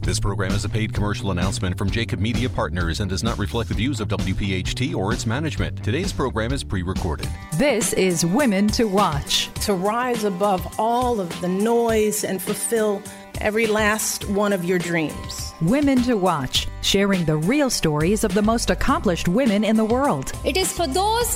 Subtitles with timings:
[0.00, 3.70] This program is a paid commercial announcement from Jacob Media Partners and does not reflect
[3.70, 5.82] the views of WPHT or its management.
[5.82, 7.28] Today's program is pre recorded.
[7.54, 9.50] This is Women to Watch.
[9.64, 13.02] To rise above all of the noise and fulfill
[13.40, 15.54] every last one of your dreams.
[15.62, 20.30] Women to Watch, sharing the real stories of the most accomplished women in the world.
[20.44, 21.34] It is for those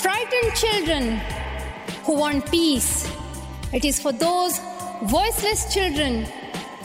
[0.00, 1.16] frightened children
[2.04, 3.10] who want peace.
[3.72, 4.60] It is for those
[5.04, 6.26] voiceless children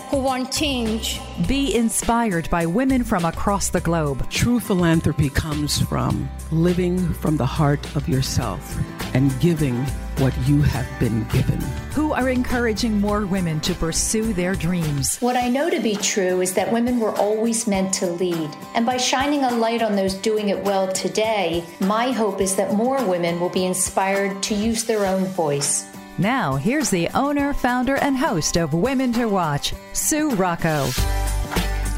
[0.09, 1.19] who want change.
[1.47, 4.29] Be inspired by women from across the globe.
[4.29, 8.78] True philanthropy comes from living from the heart of yourself
[9.13, 9.75] and giving
[10.19, 11.59] what you have been given.
[11.94, 15.17] Who are encouraging more women to pursue their dreams.
[15.19, 18.50] What I know to be true is that women were always meant to lead.
[18.75, 22.73] And by shining a light on those doing it well today, my hope is that
[22.73, 25.85] more women will be inspired to use their own voice.
[26.19, 30.88] Now, here's the owner, founder, and host of Women to Watch, Sue Rocco.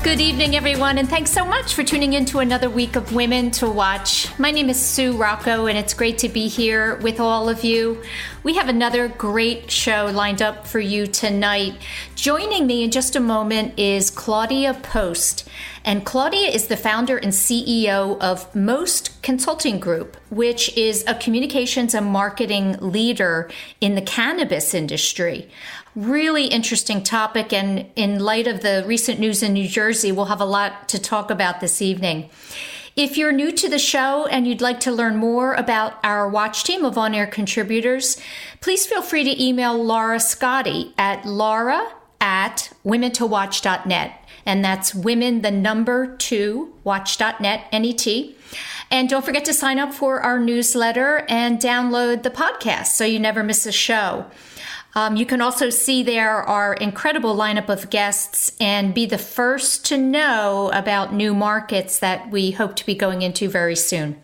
[0.02, 3.52] Good evening, everyone, and thanks so much for tuning in to another week of Women
[3.52, 4.30] to Watch.
[4.40, 8.02] My name is Sue Rocco, and it's great to be here with all of you.
[8.42, 11.74] We have another great show lined up for you tonight.
[12.16, 15.50] Joining me in just a moment is Claudia Post.
[15.84, 21.94] And Claudia is the founder and CEO of Most Consulting Group, which is a communications
[21.94, 23.50] and marketing leader
[23.82, 25.50] in the cannabis industry.
[25.96, 27.52] Really interesting topic.
[27.52, 31.00] And in light of the recent news in New Jersey, we'll have a lot to
[31.00, 32.30] talk about this evening.
[32.96, 36.64] If you're new to the show and you'd like to learn more about our watch
[36.64, 38.20] team of on air contributors,
[38.62, 44.26] please feel free to email Laura Scotty at laura at womentowatch.net.
[44.46, 48.36] And that's women, the number two, watch.net, N-E-T.
[48.92, 53.20] And don't forget to sign up for our newsletter and download the podcast so you
[53.20, 54.26] never miss a show.
[54.96, 59.86] Um, you can also see there our incredible lineup of guests and be the first
[59.88, 64.20] to know about new markets that we hope to be going into very soon.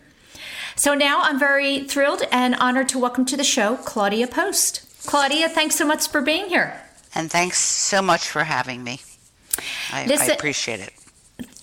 [0.74, 4.82] So now I'm very thrilled and honored to welcome to the show Claudia Post.
[5.06, 6.78] Claudia, thanks so much for being here.
[7.14, 9.00] And thanks so much for having me.
[9.92, 10.92] I, Listen- I appreciate it.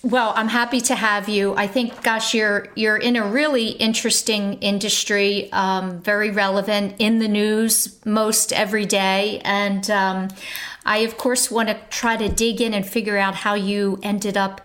[0.04, 1.54] Well, I'm happy to have you.
[1.56, 7.28] I think, gosh, you're you're in a really interesting industry, um, very relevant in the
[7.28, 10.28] news most every day, and um,
[10.84, 14.36] I, of course, want to try to dig in and figure out how you ended
[14.36, 14.60] up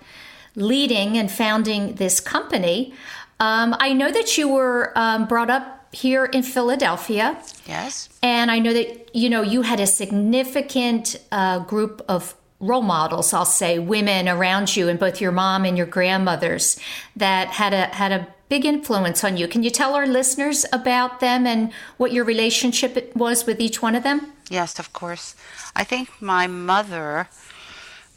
[0.55, 2.93] leading and founding this company.
[3.39, 7.41] Um, I know that you were um, brought up here in Philadelphia.
[7.65, 8.09] Yes.
[8.21, 13.33] And I know that you know you had a significant uh, group of role models.
[13.33, 16.79] I'll say women around you, and both your mom and your grandmothers
[17.15, 19.47] that had a had a big influence on you.
[19.47, 23.95] Can you tell our listeners about them and what your relationship was with each one
[23.95, 24.33] of them?
[24.49, 25.35] Yes, of course.
[25.75, 27.29] I think my mother,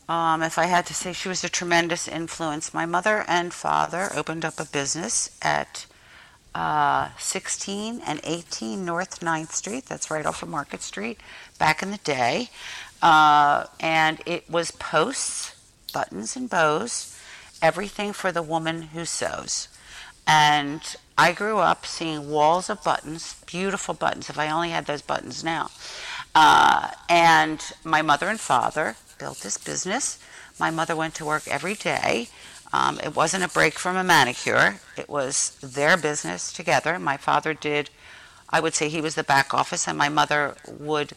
[0.09, 2.73] um, if I had to say, she was a tremendous influence.
[2.73, 5.85] My mother and father opened up a business at
[6.55, 9.87] uh, 16 and 18 North 9th Street.
[9.87, 11.19] That's right off of Market Street
[11.59, 12.49] back in the day.
[13.03, 15.55] Uh, and it was posts,
[15.93, 17.19] buttons, and bows,
[17.61, 19.69] everything for the woman who sews.
[20.27, 20.81] And
[21.19, 24.31] I grew up seeing walls of buttons, beautiful buttons.
[24.31, 25.71] If I only had those buttons now.
[26.35, 30.19] Uh, and my mother and father built this business.
[30.59, 32.29] My mother went to work every day.
[32.73, 34.81] Um, it wasn't a break from a manicure.
[34.97, 36.99] It was their business together.
[36.99, 37.91] My father did,
[38.49, 41.13] I would say he was the back office, and my mother would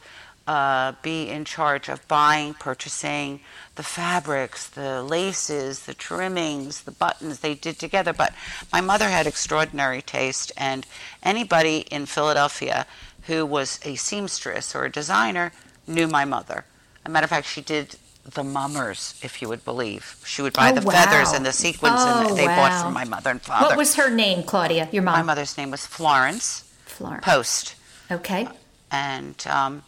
[0.48, 3.40] uh, be in charge of buying, purchasing
[3.76, 8.14] the fabrics, the laces, the trimmings, the buttons they did together.
[8.14, 8.34] But
[8.72, 10.86] my mother had extraordinary taste, and
[11.24, 12.86] anybody in Philadelphia
[13.24, 15.52] who was a seamstress or a designer
[15.88, 16.66] knew my mother.
[17.04, 20.22] As a matter of fact, she did the mummers, if you would believe.
[20.26, 20.94] She would buy Oh, the wow.
[20.94, 22.84] feathers and the sequins Oh, and they bought wow.
[22.84, 23.66] from my mother and father.
[23.68, 24.90] What was her name, Claudia?
[24.92, 25.14] Your mom.
[25.16, 27.24] my mother's name was Florence Florence.
[27.26, 27.76] Post.
[28.12, 28.48] Okay.
[28.92, 29.84] and um,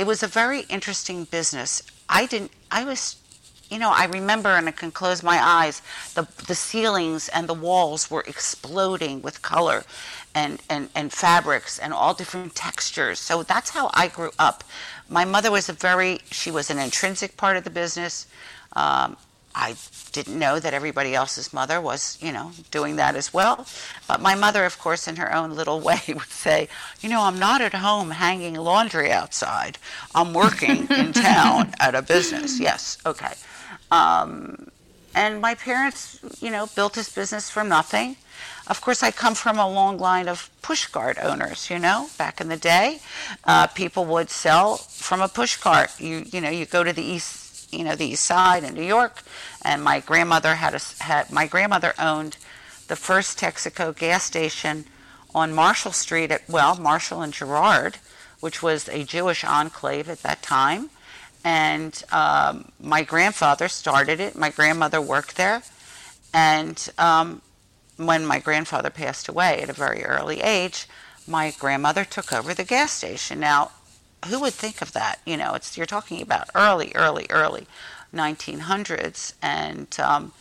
[0.00, 1.82] it was a very interesting business.
[2.08, 2.52] I didn't.
[2.70, 3.16] I was,
[3.68, 5.82] you know, I remember, and I can close my eyes.
[6.14, 9.84] The the ceilings and the walls were exploding with color,
[10.34, 13.18] and and and fabrics and all different textures.
[13.18, 14.64] So that's how I grew up.
[15.10, 16.20] My mother was a very.
[16.30, 18.26] She was an intrinsic part of the business.
[18.74, 19.18] Um,
[19.54, 19.76] I
[20.12, 23.66] didn't know that everybody else's mother was, you know, doing that as well.
[24.06, 26.68] But my mother, of course, in her own little way, would say,
[27.00, 29.78] you know, I'm not at home hanging laundry outside.
[30.14, 32.60] I'm working in town at a business.
[32.60, 33.34] Yes, okay.
[33.90, 34.68] Um,
[35.14, 38.16] and my parents, you know, built this business from nothing.
[38.68, 41.68] Of course, I come from a long line of pushcart owners.
[41.70, 43.00] You know, back in the day,
[43.44, 45.98] uh, people would sell from a pushcart.
[46.00, 47.39] You, you know, you go to the east,
[47.70, 49.22] you know, the east side in New York,
[49.62, 52.36] and my grandmother had a had my grandmother owned
[52.88, 54.84] the first Texaco gas station
[55.34, 57.98] on Marshall Street at well Marshall and Girard,
[58.40, 60.90] which was a Jewish enclave at that time.
[61.44, 64.36] And um, my grandfather started it.
[64.36, 65.62] My grandmother worked there,
[66.34, 67.40] and um,
[67.96, 70.86] when my grandfather passed away at a very early age,
[71.26, 73.40] my grandmother took over the gas station.
[73.40, 73.70] Now,
[74.26, 75.20] who would think of that?
[75.24, 77.66] You know, it's you're talking about early, early, early
[78.14, 80.32] 1900s, and um,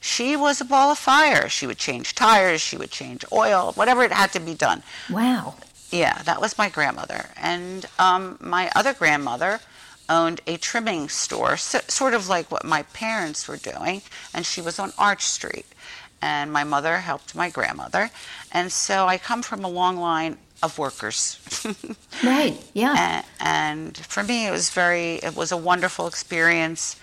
[0.00, 1.48] she was a ball of fire.
[1.48, 4.82] She would change tires, she would change oil, whatever it had to be done.
[5.10, 5.54] Wow.
[5.90, 7.26] Yeah, that was my grandmother.
[7.36, 9.60] And um, my other grandmother
[10.08, 14.02] owned a trimming store, so, sort of like what my parents were doing,
[14.32, 15.66] and she was on Arch Street.
[16.22, 18.10] And my mother helped my grandmother.
[18.52, 21.38] And so I come from a long line of workers.
[22.22, 22.54] Right.
[22.74, 22.94] Yeah.
[22.98, 26.96] and, and for me, it was very, it was a wonderful experience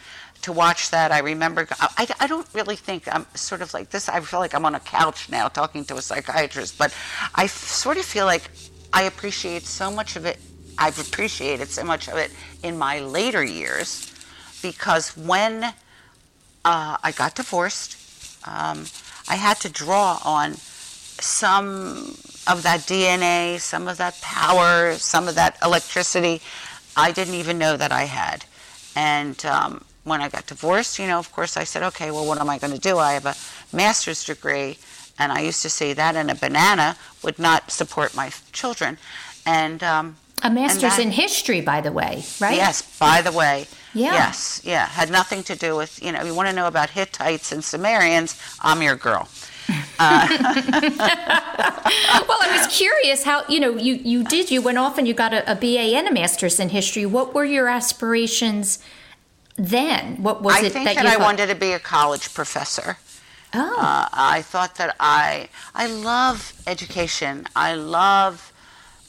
[0.44, 1.12] to watch that.
[1.12, 4.08] I remember, I, I don't really think I'm sort of like this.
[4.10, 6.94] I feel like I'm on a couch now talking to a psychiatrist, but
[7.34, 8.52] I f- sort of feel like
[8.94, 10.38] I appreciate so much of it.
[10.78, 12.32] I've appreciated so much of it
[12.62, 14.14] in my later years
[14.62, 17.98] because when uh, I got divorced,
[18.48, 18.86] um,
[19.28, 22.16] I had to draw on some
[22.48, 26.42] of that DNA, some of that power, some of that electricity
[26.96, 28.46] I didn't even know that I had.
[28.96, 32.40] And um, when I got divorced, you know, of course, I said, okay, well, what
[32.42, 32.98] am I going to do?
[32.98, 33.36] I have a
[33.76, 34.78] master's degree,
[35.20, 38.98] and I used to say that, and a banana would not support my children.
[39.46, 42.56] And um, A master's that- in history, by the way, right?
[42.56, 43.68] Yes, by the way.
[43.94, 44.14] Yeah.
[44.14, 44.86] Yes, yeah.
[44.88, 48.40] Had nothing to do with, you know, you want to know about Hittites and Sumerians,
[48.62, 49.28] I'm your girl.
[49.70, 51.38] well, I
[52.58, 55.52] was curious how you know you you did you went off and you got a,
[55.52, 57.06] a BA and a master's in history.
[57.06, 58.80] What were your aspirations
[59.58, 60.22] then?
[60.24, 62.34] What was I it think that, that, you I thought- wanted to be a college
[62.34, 62.98] professor.
[63.54, 67.48] Oh, Uh, I thought that I I love education.
[67.56, 68.52] I love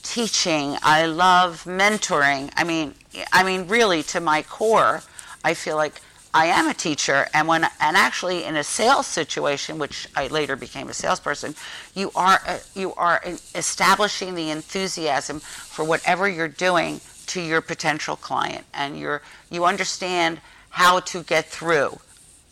[0.03, 0.77] teaching.
[0.83, 2.50] I love mentoring.
[2.57, 2.95] I mean,
[3.33, 5.03] I mean, really, to my core,
[5.45, 6.00] I feel like
[6.35, 7.26] I am a teacher.
[7.32, 11.54] And when and actually in a sales situation, which I later became a salesperson,
[11.94, 13.23] you are uh, you are
[13.54, 20.40] establishing the enthusiasm for whatever you're doing to your potential client, and you're you understand
[20.70, 21.99] how to get through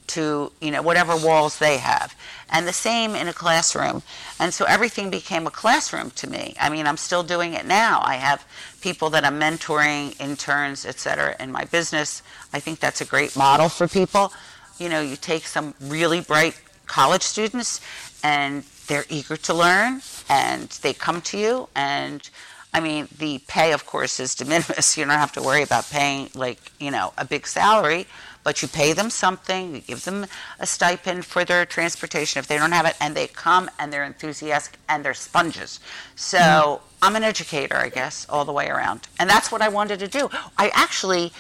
[0.09, 2.15] to you know whatever walls they have.
[2.49, 4.03] And the same in a classroom.
[4.39, 6.55] And so everything became a classroom to me.
[6.61, 8.01] I mean i'm still doing it now.
[8.05, 8.47] I have
[8.87, 13.33] people that i'm mentoring interns et cetera, in my business i think that's a great
[13.37, 14.33] model for people
[14.79, 17.81] you know you take some really bright college students
[18.23, 22.31] and they're eager to learn and they come to you and
[22.75, 24.87] I mean, the pay, of course, is de minimis.
[24.99, 28.07] You don't have to worry about paying, like, you know, a big salary,
[28.47, 30.25] but you pay them something, you give them
[30.61, 34.05] a stipend for their transportation if they don't have it, and they come and they're
[34.05, 35.81] enthusiastic and they're sponges.
[36.15, 36.81] So mm.
[37.03, 39.09] I'm an educator, I guess, all the way around.
[39.19, 40.31] And that's what I wanted to do.
[40.57, 41.33] I actually,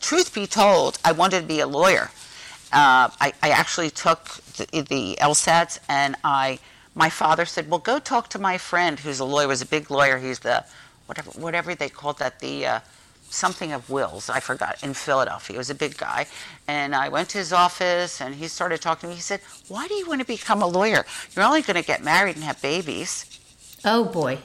[0.00, 2.12] truth be told, I wanted to be a lawyer.
[2.72, 4.26] Uh, I, I actually took
[4.56, 6.60] the, the LSATs and I
[6.94, 9.48] my father said, "Well, go talk to my friend who's a lawyer.
[9.48, 10.18] Was a big lawyer.
[10.18, 10.64] He's the
[11.06, 12.80] whatever whatever they called that the uh,
[13.32, 14.28] something of wills.
[14.28, 15.54] I forgot in Philadelphia.
[15.54, 16.26] He was a big guy,
[16.68, 19.14] and I went to his office and he started talking to me.
[19.16, 21.04] He said, "Why do you want to become a lawyer?
[21.34, 23.26] You're only going to get married and have babies."
[23.84, 24.38] Oh boy.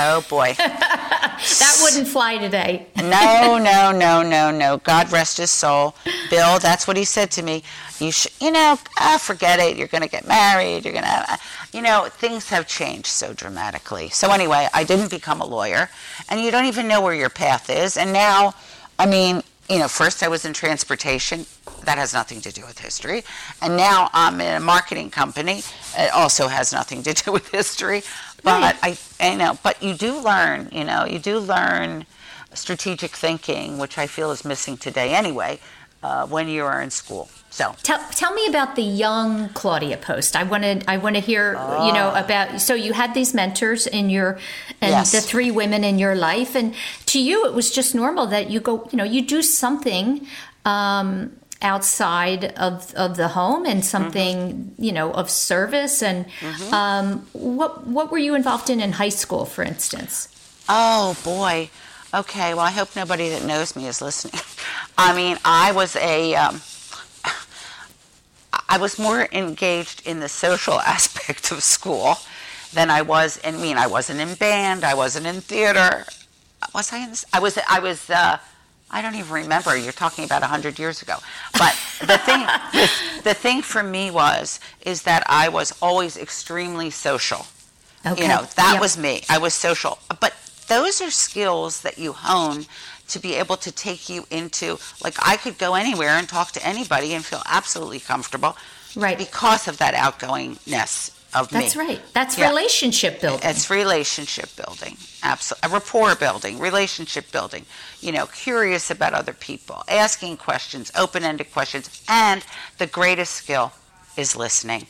[0.00, 0.54] Oh boy.
[0.58, 2.86] that wouldn't fly today.
[2.96, 4.76] no, no, no, no, no.
[4.78, 5.96] God rest his soul.
[6.30, 7.64] Bill, that's what he said to me.
[7.98, 9.76] You should, you know, ah, forget it.
[9.76, 10.84] You're going to get married.
[10.84, 11.38] You're going to,
[11.72, 14.08] you know, things have changed so dramatically.
[14.10, 15.90] So anyway, I didn't become a lawyer,
[16.28, 17.96] and you don't even know where your path is.
[17.96, 18.54] And now,
[19.00, 21.44] I mean, you know, first I was in transportation.
[21.84, 23.22] That has nothing to do with history.
[23.60, 25.62] And now I'm in a marketing company.
[25.96, 28.02] It also has nothing to do with history.
[28.42, 28.76] But.
[28.82, 32.06] I, I know, but you do learn, you know, you do learn
[32.54, 35.58] strategic thinking, which I feel is missing today anyway,
[36.02, 37.28] uh, when you are in school.
[37.50, 40.36] So tell, tell me about the young Claudia Post.
[40.36, 41.86] I want to I want to hear oh.
[41.86, 42.24] you know ah.
[42.24, 42.60] about.
[42.60, 44.38] So you had these mentors in your
[44.80, 45.12] and yes.
[45.12, 46.74] the three women in your life, and
[47.06, 50.26] to you it was just normal that you go you know you do something.
[50.64, 54.84] Um, outside of, of the home and something mm-hmm.
[54.84, 56.74] you know of service and mm-hmm.
[56.74, 60.28] um, what what were you involved in in high school for instance
[60.68, 61.68] oh boy
[62.14, 64.40] okay well i hope nobody that knows me is listening
[64.98, 66.60] i mean i was a um,
[68.70, 72.16] I was more engaged in the social aspect of school
[72.74, 76.04] than I was in I mean I wasn't in band I wasn't in theater
[76.74, 77.24] was I in this?
[77.32, 78.38] I was I was uh,
[78.90, 79.76] I don't even remember.
[79.76, 81.16] You're talking about 100 years ago.
[81.52, 82.40] But the thing,
[83.24, 87.46] the, thing for me was, is that I was always extremely social.
[88.06, 88.22] Okay.
[88.22, 88.80] You know, that yep.
[88.80, 89.22] was me.
[89.28, 89.98] I was social.
[90.20, 90.34] But
[90.68, 92.66] those are skills that you hone
[93.08, 96.66] to be able to take you into, like, I could go anywhere and talk to
[96.66, 98.56] anybody and feel absolutely comfortable.
[98.94, 99.18] Right.
[99.18, 101.86] Because of that outgoingness of That's me.
[101.86, 102.00] right.
[102.14, 102.48] That's yeah.
[102.48, 103.48] relationship building.
[103.48, 104.96] It's relationship building.
[105.22, 105.70] Absolutely.
[105.70, 107.66] Rapport building, relationship building.
[108.00, 112.02] You know, curious about other people, asking questions, open ended questions.
[112.08, 112.44] And
[112.78, 113.72] the greatest skill
[114.16, 114.86] is listening.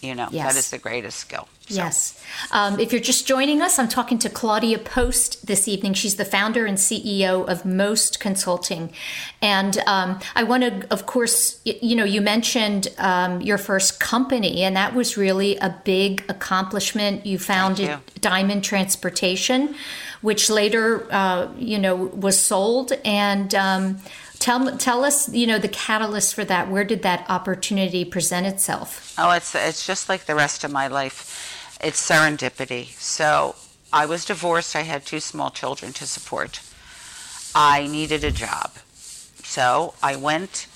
[0.00, 0.52] You know, yes.
[0.52, 1.48] that is the greatest skill.
[1.68, 1.74] So.
[1.74, 2.24] Yes.
[2.52, 5.92] Um, if you're just joining us, I'm talking to Claudia Post this evening.
[5.92, 8.90] She's the founder and CEO of Most Consulting.
[9.42, 14.62] And um, I want to, of course, you know, you mentioned um, your first company,
[14.62, 17.26] and that was really a big accomplishment.
[17.26, 17.98] You founded you.
[18.20, 19.74] Diamond Transportation,
[20.22, 22.92] which later, uh, you know, was sold.
[23.04, 23.98] And um,
[24.38, 26.70] Tell tell us, you know, the catalyst for that.
[26.70, 29.14] Where did that opportunity present itself?
[29.18, 31.78] Oh, it's it's just like the rest of my life.
[31.82, 32.86] It's serendipity.
[32.98, 33.56] So
[33.92, 34.76] I was divorced.
[34.76, 36.60] I had two small children to support.
[37.54, 38.72] I needed a job,
[39.42, 40.66] so I went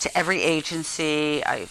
[0.00, 1.44] to every agency.
[1.44, 1.66] I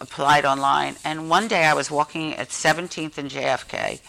[0.00, 4.00] applied online, and one day I was walking at 17th and JFK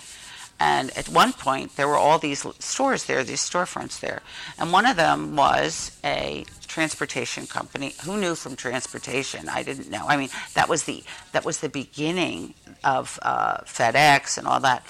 [0.60, 4.22] and at one point, there were all these stores there, these storefronts there.
[4.58, 7.94] And one of them was a transportation company.
[8.04, 9.48] Who knew from transportation?
[9.48, 10.06] I didn't know.
[10.08, 14.86] I mean, that was the that was the beginning of uh, FedEx and all that.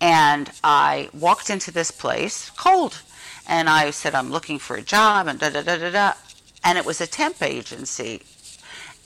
[0.00, 3.00] And I walked into this place cold,
[3.46, 6.12] and I said, "I'm looking for a job," and da da da da da.
[6.64, 8.22] And it was a temp agency.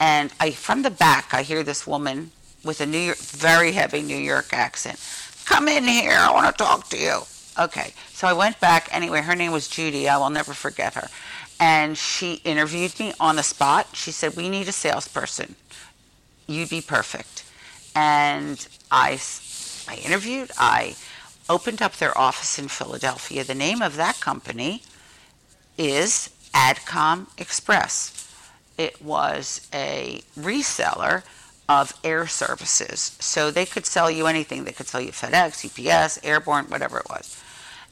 [0.00, 2.31] And I, from the back, I hear this woman
[2.65, 4.99] with a New York, very heavy New York accent
[5.49, 6.12] Come in here.
[6.12, 7.23] I want to talk to you.
[7.59, 7.95] Okay.
[8.12, 8.87] So I went back.
[8.93, 10.07] Anyway, her name was Judy.
[10.07, 11.09] I will never forget her.
[11.59, 13.88] And she interviewed me on the spot.
[13.95, 15.57] She said, We need a salesperson.
[16.47, 17.45] You'd be perfect.
[17.97, 19.19] And I,
[19.88, 20.50] I interviewed.
[20.59, 20.97] I
[21.49, 23.43] opened up their office in Philadelphia.
[23.43, 24.83] The name of that company
[25.78, 28.31] is Adcom Express.
[28.76, 31.23] It was a reseller
[31.69, 33.17] of air services.
[33.21, 34.65] So they could sell you anything.
[34.65, 37.43] They could sell you FedEx, UPS, Airborne, whatever it was.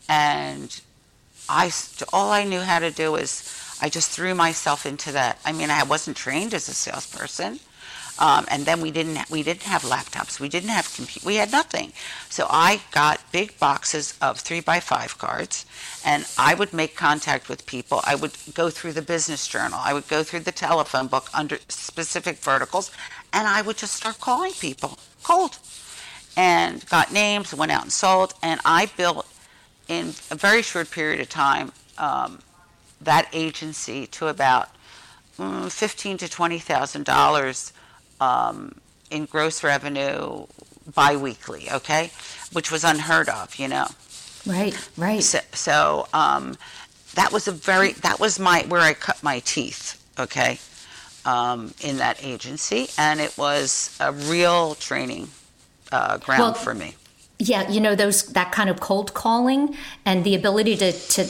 [0.09, 0.80] And
[1.49, 1.71] I,
[2.12, 5.38] all I knew how to do was I just threw myself into that.
[5.45, 7.61] I mean, I wasn't trained as a salesperson.
[8.18, 10.40] Um, and then we didn't we didn't have laptops.
[10.40, 11.26] We didn't have computer.
[11.26, 11.92] We had nothing.
[12.30, 15.66] So I got big boxes of three by five cards,
[16.04, 18.00] and I would make contact with people.
[18.04, 19.78] I would go through the business journal.
[19.82, 22.90] I would go through the telephone book under specific verticals,
[23.32, 25.58] and I would just start calling people cold.
[26.37, 29.26] and got names, went out and sold, and I built
[29.88, 32.40] in a very short period of time um,
[33.00, 34.68] that agency to about
[35.38, 37.73] mm, fifteen to twenty thousand dollars
[38.20, 38.75] um,
[39.11, 40.46] in gross revenue
[40.94, 41.70] biweekly.
[41.70, 42.11] Okay,
[42.52, 43.87] which was unheard of, you know.
[44.46, 45.23] Right, right.
[45.23, 46.56] So, so um,
[47.14, 50.02] that was a very that was my where I cut my teeth.
[50.18, 50.58] Okay,
[51.25, 55.28] um, in that agency, and it was a real training
[55.92, 56.94] uh, ground Well, for me.
[57.38, 61.23] Yeah, you know those that kind of cold calling and the ability to to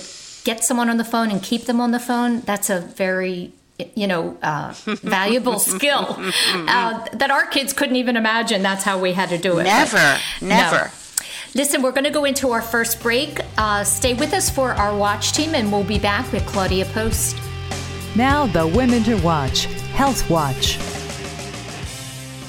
[0.45, 2.41] get someone on the phone and keep them on the phone.
[2.43, 3.53] That's a very
[3.95, 8.63] you know uh, valuable skill uh, that our kids couldn't even imagine.
[8.63, 9.65] That's how we had to do it.
[9.65, 9.97] Never,
[10.41, 10.85] But- never.
[10.87, 10.91] No.
[11.55, 13.41] Listen, we're going to go into our first break.
[13.57, 17.37] Uh, stay with us for our watch team, and we'll be back with Claudia Post.
[18.15, 19.65] Now, the Women to Watch
[19.95, 20.77] Health Watch.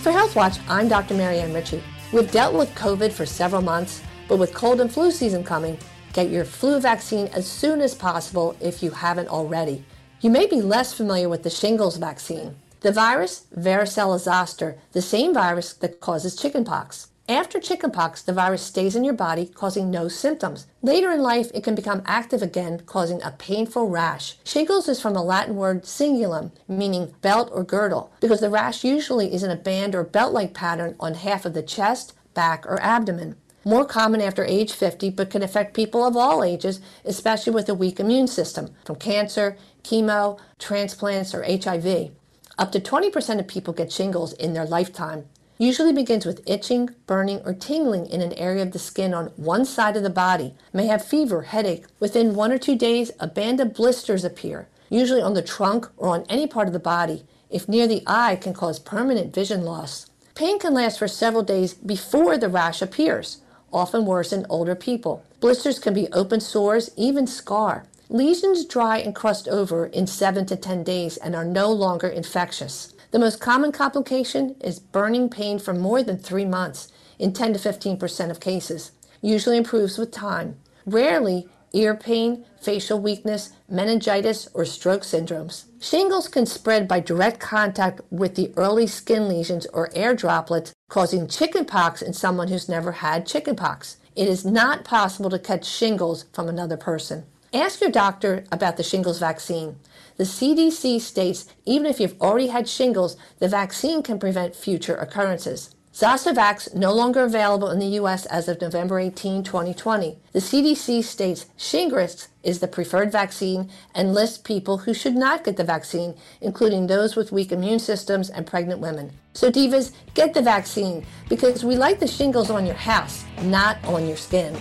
[0.01, 1.13] For Health Watch, I'm Dr.
[1.13, 1.81] Marianne Ritchie.
[2.12, 5.77] We've dealt with COVID for several months, but with cold and flu season coming,
[6.12, 9.84] get your flu vaccine as soon as possible if you haven't already.
[10.19, 12.55] You may be less familiar with the shingles vaccine.
[12.81, 17.09] The virus, varicella zoster, the same virus that causes chickenpox.
[17.29, 20.65] After chickenpox, the virus stays in your body, causing no symptoms.
[20.81, 24.38] Later in life, it can become active again, causing a painful rash.
[24.43, 29.31] Shingles is from the Latin word cingulum, meaning belt or girdle, because the rash usually
[29.31, 32.81] is in a band or belt like pattern on half of the chest, back, or
[32.81, 33.36] abdomen.
[33.67, 37.74] More common after age 50, but can affect people of all ages, especially with a
[37.74, 42.12] weak immune system, from cancer, chemo, transplants, or HIV.
[42.57, 45.25] Up to 20% of people get shingles in their lifetime.
[45.57, 49.65] Usually begins with itching, burning, or tingling in an area of the skin on one
[49.65, 50.55] side of the body.
[50.71, 51.88] May have fever, headache.
[52.00, 56.07] Within one or two days, a band of blisters appear, usually on the trunk or
[56.07, 57.25] on any part of the body.
[57.50, 60.09] If near the eye, can cause permanent vision loss.
[60.36, 63.41] Pain can last for several days before the rash appears,
[63.77, 65.24] often worse in older people.
[65.39, 67.86] Blisters can be open sores, even scar.
[68.10, 72.93] Lesions dry and crust over in 7 to 10 days and are no longer infectious.
[73.12, 77.60] The most common complication is burning pain for more than 3 months in 10 to
[77.60, 78.91] 15% of cases.
[79.22, 80.55] Usually improves with time.
[80.86, 85.65] Rarely ear pain, facial weakness, meningitis, or stroke syndromes.
[85.79, 91.27] Shingles can spread by direct contact with the early skin lesions or air droplets, causing
[91.27, 93.97] chickenpox in someone who's never had chickenpox.
[94.15, 97.25] It is not possible to catch shingles from another person.
[97.53, 99.77] Ask your doctor about the shingles vaccine.
[100.17, 105.75] The CDC states even if you've already had shingles, the vaccine can prevent future occurrences.
[105.97, 108.27] Zostavax no longer available in the U.S.
[108.27, 110.15] as of November 18, 2020.
[110.31, 115.57] The CDC states Shingrix is the preferred vaccine and lists people who should not get
[115.57, 119.12] the vaccine, including those with weak immune systems and pregnant women.
[119.33, 124.07] So divas, get the vaccine because we like the shingles on your house, not on
[124.07, 124.55] your skin.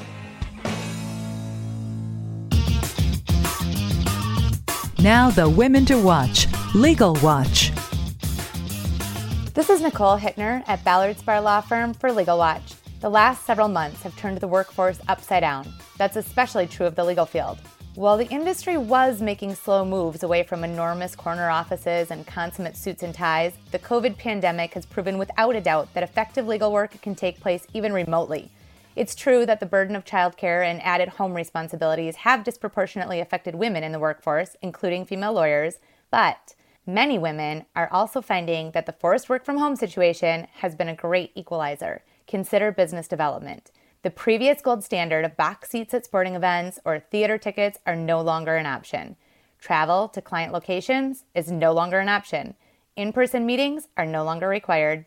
[4.99, 7.66] Now, the Women to Watch Legal Watch.
[9.57, 12.75] This is Nicole Hittner at Ballard Spahr Law Firm for Legal Watch.
[13.01, 15.67] The last several months have turned the workforce upside down.
[15.97, 17.57] That's especially true of the legal field.
[17.95, 23.03] While the industry was making slow moves away from enormous corner offices and consummate suits
[23.03, 27.15] and ties, the COVID pandemic has proven without a doubt that effective legal work can
[27.15, 28.51] take place even remotely.
[28.95, 33.85] It's true that the burden of childcare and added home responsibilities have disproportionately affected women
[33.85, 35.77] in the workforce, including female lawyers,
[36.11, 36.53] but
[36.87, 40.95] many women are also finding that the forced work from home situation has been a
[40.95, 42.03] great equalizer.
[42.27, 43.71] Consider business development.
[44.03, 48.21] The previous gold standard of box seats at sporting events or theater tickets are no
[48.21, 49.17] longer an option.
[49.59, 52.55] Travel to client locations is no longer an option.
[52.95, 55.07] In person meetings are no longer required.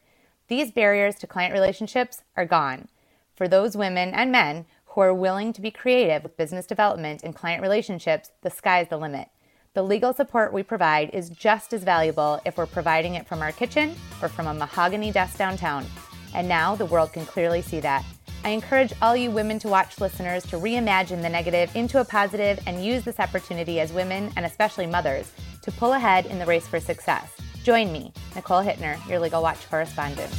[0.50, 2.90] These barriers to client relationships are gone.
[3.36, 7.36] For those women and men who are willing to be creative with business development and
[7.36, 9.30] client relationships, the sky's the limit.
[9.76, 13.52] The legal support we provide is just as valuable if we're providing it from our
[13.52, 15.86] kitchen or from a mahogany desk downtown.
[16.34, 18.04] And now the world can clearly see that.
[18.44, 22.60] I encourage all you women to watch listeners to reimagine the negative into a positive
[22.66, 26.68] and use this opportunity as women and especially mothers to pull ahead in the race
[26.68, 27.32] for success.
[27.64, 30.34] Join me, Nicole Hittner, your Legal Watch correspondent.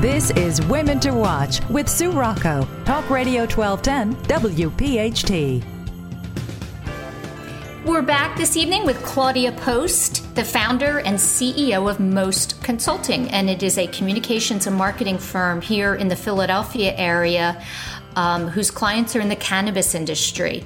[0.00, 5.64] This is Women to Watch with Sue Rocco, Talk Radio 1210, WPHT.
[7.84, 13.50] We're back this evening with Claudia Post, the founder and CEO of Most Consulting, and
[13.50, 17.60] it is a communications and marketing firm here in the Philadelphia area.
[18.18, 20.64] Um, whose clients are in the cannabis industry.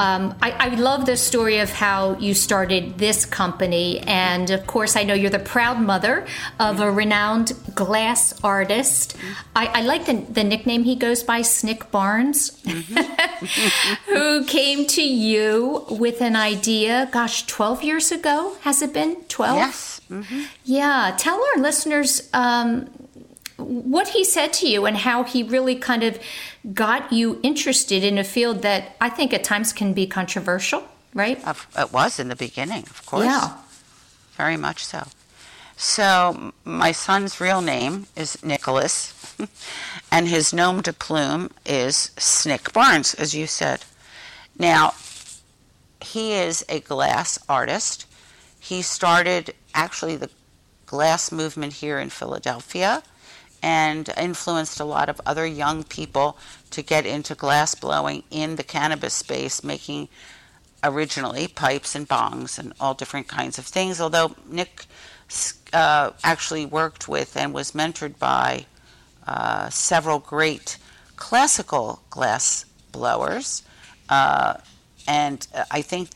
[0.00, 4.00] Um, I, I, love the story of how you started this company.
[4.00, 6.26] And of course, I know you're the proud mother
[6.60, 9.16] of a renowned glass artist.
[9.54, 14.12] I, I like the, the, nickname he goes by, Snick Barnes, mm-hmm.
[14.12, 19.16] who came to you with an idea, gosh, 12 years ago, has it been?
[19.28, 19.56] 12?
[19.56, 20.00] Yes.
[20.10, 20.42] Mm-hmm.
[20.64, 21.14] Yeah.
[21.18, 22.90] Tell our listeners um,
[23.66, 26.18] what he said to you and how he really kind of
[26.72, 31.38] got you interested in a field that I think at times can be controversial, right?
[31.76, 33.26] It was in the beginning, of course.
[33.26, 33.56] Yeah.
[34.36, 35.08] Very much so.
[35.78, 39.12] So, my son's real name is Nicholas,
[40.10, 43.84] and his nom de plume is Snick Barnes, as you said.
[44.58, 44.94] Now,
[46.00, 48.06] he is a glass artist.
[48.58, 50.30] He started actually the
[50.86, 53.02] glass movement here in Philadelphia
[53.62, 56.38] and influenced a lot of other young people
[56.70, 60.08] to get into glass blowing in the cannabis space, making
[60.84, 64.00] originally pipes and bongs and all different kinds of things.
[64.00, 64.86] Although Nick
[65.72, 68.66] uh, actually worked with and was mentored by
[69.26, 70.78] uh, several great
[71.16, 73.62] classical glass blowers.
[74.08, 74.54] Uh,
[75.08, 76.10] and I think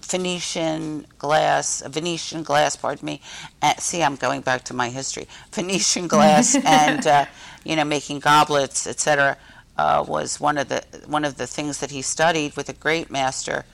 [0.00, 3.20] Phoenician glass, Venetian glass, pardon me.
[3.62, 5.26] Uh, see, I'm going back to my history.
[5.52, 7.26] Venetian glass and uh,
[7.64, 9.36] you know making goblets, etc.
[9.78, 13.10] Uh, was one of the one of the things that he studied with a great
[13.10, 13.64] master,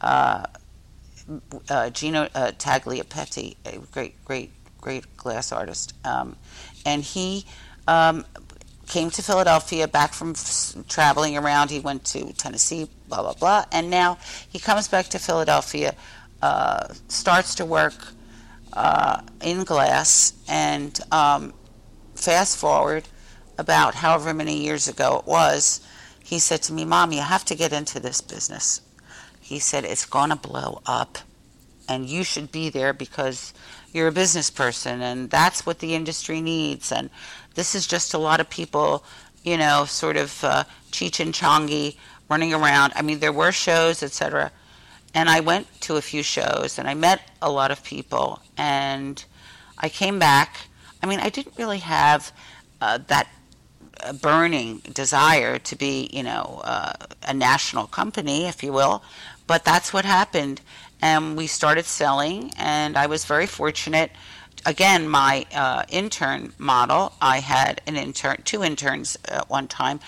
[0.00, 0.46] uh,
[1.68, 4.50] uh, Lino uh, Tagliapietra, a great, great,
[4.80, 6.36] great glass artist, um,
[6.86, 7.44] and he
[7.88, 8.24] um,
[8.88, 10.34] came to Philadelphia back from
[10.88, 11.70] traveling around.
[11.70, 13.64] He went to Tennessee, blah, blah, blah.
[13.72, 15.94] And now he comes back to Philadelphia,
[16.42, 17.94] uh, starts to work
[18.72, 21.52] uh, in glass, and um,
[22.14, 23.04] fast forward
[23.56, 25.80] about however many years ago it was,
[26.24, 28.82] he said to me, Mom, you have to get into this business.
[29.40, 31.18] He said, It's going to blow up,
[31.88, 33.54] and you should be there because
[33.92, 36.92] you're a business person, and that's what the industry needs.
[36.92, 37.08] And
[37.58, 39.04] this is just a lot of people,
[39.42, 41.96] you know, sort of uh, Cheech and Chongy
[42.30, 42.92] running around.
[42.94, 44.52] I mean, there were shows, etc.
[45.12, 48.40] And I went to a few shows and I met a lot of people.
[48.56, 49.24] And
[49.76, 50.68] I came back.
[51.02, 52.30] I mean, I didn't really have
[52.80, 53.28] uh, that
[54.04, 56.92] uh, burning desire to be, you know, uh,
[57.26, 59.02] a national company, if you will.
[59.48, 60.60] But that's what happened.
[61.02, 64.12] And we started selling, and I was very fortunate
[64.66, 70.00] again, my uh, intern model, I had an intern, two interns at one time,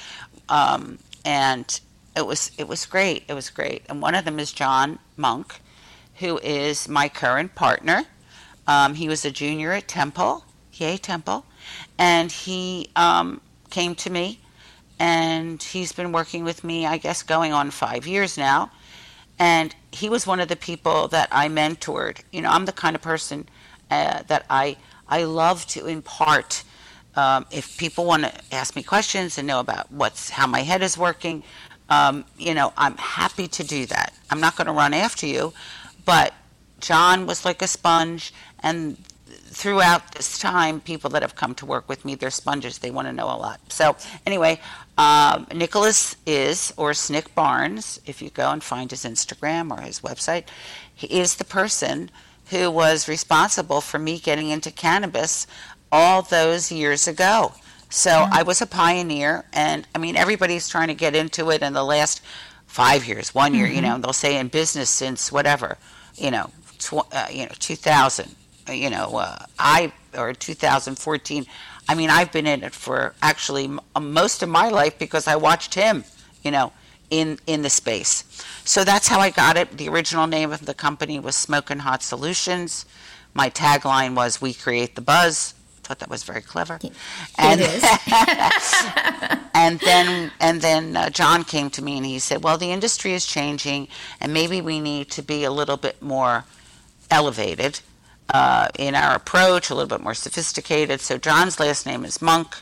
[0.49, 1.81] um, and
[2.17, 3.25] it was it was great.
[3.29, 3.85] It was great.
[3.89, 5.61] And one of them is John Monk,
[6.17, 8.05] who is my current partner.
[8.67, 11.45] Um, he was a junior at Temple, yay Temple,
[11.99, 14.41] and he um, came to me,
[14.99, 18.71] and he's been working with me, I guess, going on five years now.
[19.39, 22.19] And he was one of the people that I mentored.
[22.31, 23.49] You know, I'm the kind of person
[23.91, 24.77] uh, that I
[25.09, 26.65] I love to impart.
[27.17, 30.83] Um, if people want to ask me questions and know about what's how my head
[30.83, 31.43] is working,
[31.89, 34.15] um, you know, I'm happy to do that.
[34.31, 35.53] I'm not going to run after you,
[36.05, 36.33] but
[36.79, 38.97] John was like a sponge, and
[39.51, 42.79] throughout this time, people that have come to work with me, they're sponges.
[42.79, 43.61] They want to know a lot.
[43.73, 44.61] So anyway,
[44.97, 50.01] um, Nicholas is, or Snick Barnes, if you go and find his Instagram or his
[50.01, 50.45] website,
[50.95, 52.11] he is the person
[52.51, 55.47] who was responsible for me getting into cannabis
[55.91, 57.53] all those years ago.
[57.89, 58.33] So mm-hmm.
[58.33, 61.85] I was a pioneer, and I mean, everybody's trying to get into it in the
[61.85, 62.23] last
[62.67, 63.77] five years, one year, mm-hmm.
[63.77, 65.77] you know, they'll say in business since whatever,
[66.15, 68.35] you know, tw- uh, you know, 2000,
[68.69, 71.47] uh, you know, uh, I, or 2014.
[71.89, 75.35] I mean, I've been in it for actually m- most of my life because I
[75.35, 76.05] watched him,
[76.45, 76.73] you know,
[77.11, 78.25] in in the space.
[78.65, 79.77] So that's how I got it.
[79.77, 82.87] The original name of the company was Smoking Hot Solutions.
[83.35, 86.79] My tagline was "We create the buzz." Thought that was very clever.
[87.37, 87.83] And, it is.
[89.55, 93.13] and then and then uh, John came to me and he said, "Well, the industry
[93.13, 93.89] is changing,
[94.21, 96.45] and maybe we need to be a little bit more
[97.11, 97.81] elevated."
[98.33, 101.01] Uh, in our approach, a little bit more sophisticated.
[101.01, 102.59] So John's last name is Monk.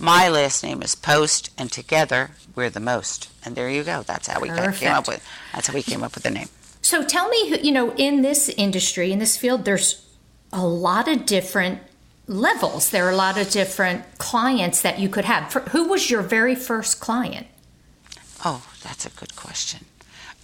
[0.00, 3.28] My last name is Post, and together we're the most.
[3.44, 4.02] And there you go.
[4.02, 5.22] That's how we came up with.
[5.52, 6.48] That's how we came up with the name.
[6.80, 10.06] So tell me, you know, in this industry, in this field, there's
[10.54, 11.80] a lot of different
[12.26, 12.88] levels.
[12.88, 15.52] There are a lot of different clients that you could have.
[15.52, 17.46] For, who was your very first client?
[18.42, 19.84] Oh, that's a good question.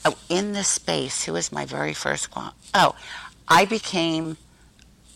[0.05, 2.53] Oh, in this space, who was my very first client?
[2.75, 2.95] Oh,
[3.49, 4.37] I became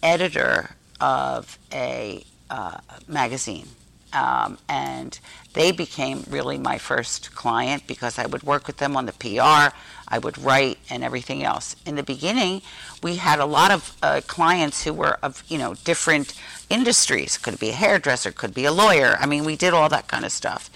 [0.03, 3.69] editor of a uh, magazine
[4.13, 5.19] um, and
[5.53, 9.75] they became really my first client because I would work with them on the PR,
[10.09, 11.77] I would write, and everything else.
[11.85, 12.63] In the beginning,
[13.03, 16.35] we had a lot of uh, clients who were of you know different
[16.69, 17.39] industries.
[17.39, 19.17] Could be a hairdresser, could be a lawyer.
[19.21, 20.71] I mean, we did all that kind of stuff.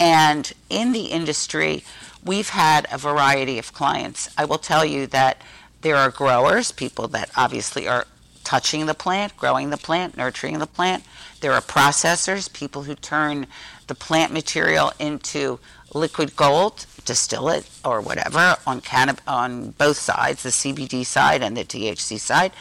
[0.00, 1.84] And in the industry,
[2.24, 4.28] we've had a variety of clients.
[4.36, 5.42] I will tell you that
[5.80, 8.06] there are growers, people that obviously are
[8.48, 11.04] touching the plant, growing the plant, nurturing the plant.
[11.42, 13.46] There are processors, people who turn
[13.88, 15.60] the plant material into
[15.92, 21.58] liquid gold, distill it or whatever on cannab- on both sides, the CBD side and
[21.58, 22.52] the THC side.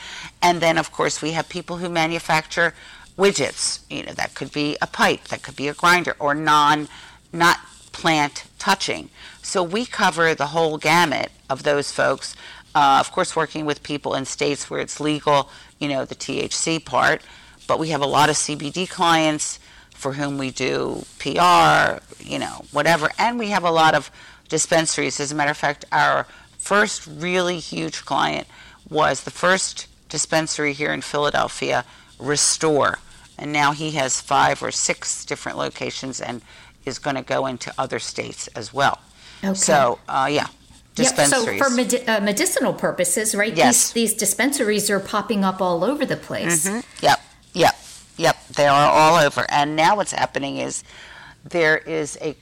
[0.41, 2.73] And then of course we have people who manufacture
[3.17, 3.80] widgets.
[3.89, 6.89] You know, that could be a pipe, that could be a grinder or non
[7.32, 7.60] not
[7.93, 9.10] plant touching.
[9.41, 12.36] So we cover the whole gamut of those folks.
[12.78, 16.86] Uh, of course, working with people in states where it's legal, you know, the THC
[16.86, 17.24] part,
[17.66, 19.58] but we have a lot of CBD clients
[19.96, 23.10] for whom we do PR, you know, whatever.
[23.18, 24.12] And we have a lot of
[24.48, 25.20] dispensaries.
[25.20, 26.28] As a matter of fact, our
[26.60, 28.46] first really huge client
[28.88, 31.84] was the first dispensary here in Philadelphia,
[32.20, 33.00] Restore.
[33.40, 36.44] And now he has five or six different locations and
[36.86, 39.00] is going to go into other states as well.
[39.44, 39.56] Okay.
[39.56, 40.46] So, uh, yeah,
[40.98, 41.46] dispensaries.
[41.48, 41.58] Yep.
[41.60, 43.56] So for medi- uh, medicinal purposes, right?
[43.56, 43.92] Yes.
[43.94, 46.68] These, these dispensaries are popping up all over the place.
[46.68, 46.84] Mhm.
[47.02, 47.20] Yep,
[47.54, 47.76] yep,
[48.18, 48.36] yep.
[48.50, 49.46] They are all over.
[49.50, 50.84] And now what's happening is
[51.44, 52.36] there is a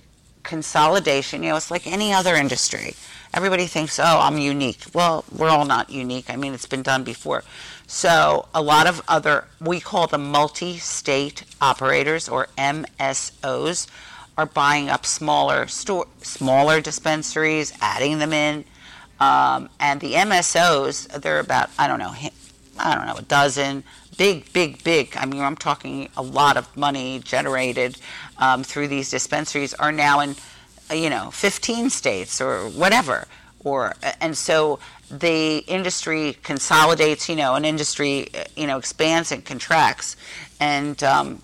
[0.43, 1.43] consolidation.
[1.43, 2.95] You know, it's like any other industry.
[3.33, 4.85] Everybody thinks, oh, I'm unique.
[4.93, 6.29] Well, we're all not unique.
[6.29, 7.43] I mean, it's been done before.
[7.87, 13.87] So a lot of other, we call them multi-state operators or MSOs,
[14.37, 18.65] are buying up smaller store, smaller dispensaries, adding them in.
[19.19, 22.13] Um, and the MSOs, they're about, I don't know,
[22.77, 23.83] I don't know, a dozen,
[24.17, 25.15] big, big, big.
[25.15, 27.97] I mean, I'm talking a lot of money generated
[28.37, 30.35] um, through these dispensaries are now in,
[30.91, 33.27] uh, you know, 15 states or whatever.
[33.63, 37.27] Or and so the industry consolidates.
[37.29, 40.15] You know, an industry, uh, you know, expands and contracts,
[40.59, 41.41] and um,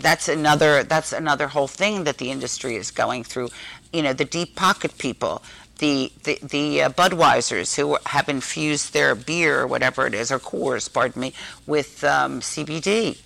[0.00, 3.48] that's another that's another whole thing that the industry is going through.
[3.92, 5.42] You know, the deep pocket people,
[5.78, 10.38] the the, the uh, Budweisers who have infused their beer or whatever it is, or
[10.38, 11.32] Coors, pardon me,
[11.66, 13.18] with um, CBD.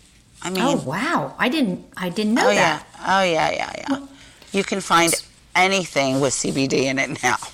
[0.43, 1.35] I mean, oh wow!
[1.39, 2.87] I didn't I didn't know oh that.
[2.87, 4.07] yeah, oh yeah, yeah, yeah.
[4.53, 5.13] You can find
[5.57, 7.37] anything with CBD in it now.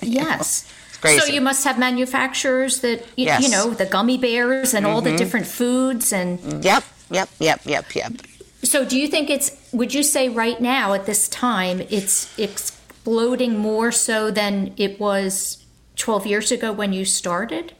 [0.00, 0.72] Yes.
[0.90, 1.18] It's crazy.
[1.18, 3.42] So you must have manufacturers that you, Yes.
[3.42, 5.18] you know the gummy bears and all the Mhm.
[5.18, 6.38] different foods and.
[6.64, 8.12] Yep, yep, yep, yep, yep.
[8.62, 9.56] So do you think it's?
[9.72, 15.64] Would you say right now at this time it's exploding more so than it was
[15.96, 17.74] 12 years ago when you started?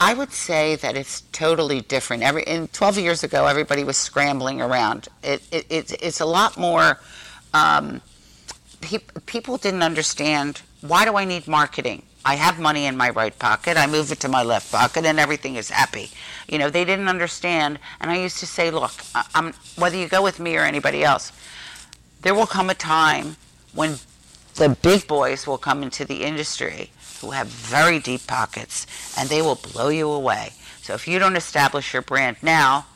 [0.00, 2.22] I would say that it's totally different.
[2.22, 5.08] Every in 12 years ago, everybody was scrambling around.
[5.22, 6.98] It, it, it's it's a lot more.
[7.52, 8.00] Um,
[8.80, 12.02] peop people didn't understand why do I need marketing?
[12.24, 13.76] I have money in my right pocket.
[13.76, 16.10] I move it to my left pocket, and everything is happy.
[16.48, 17.78] You know, they didn't understand.
[18.00, 18.92] And I used to say, look,
[19.34, 21.32] I'm, whether you go with me or anybody else,
[22.20, 23.36] there will come a time
[23.72, 23.96] when
[24.56, 29.40] the big boys will come into the industry who have very deep pockets and they
[29.40, 30.52] will blow you away.
[30.82, 32.86] So if you don't establish your brand now,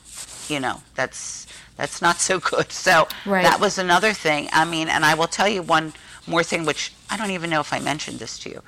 [0.48, 2.70] you know, that's that's not so good.
[2.72, 3.42] So Right.
[3.42, 4.48] that was another thing.
[4.52, 5.94] I mean, and I will tell you one
[6.26, 8.62] more thing which I don't even know if I mentioned this to you.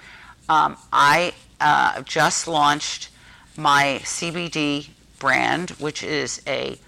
[0.49, 3.09] Um, I uh, just launched
[3.57, 6.79] my CBD brand, which is a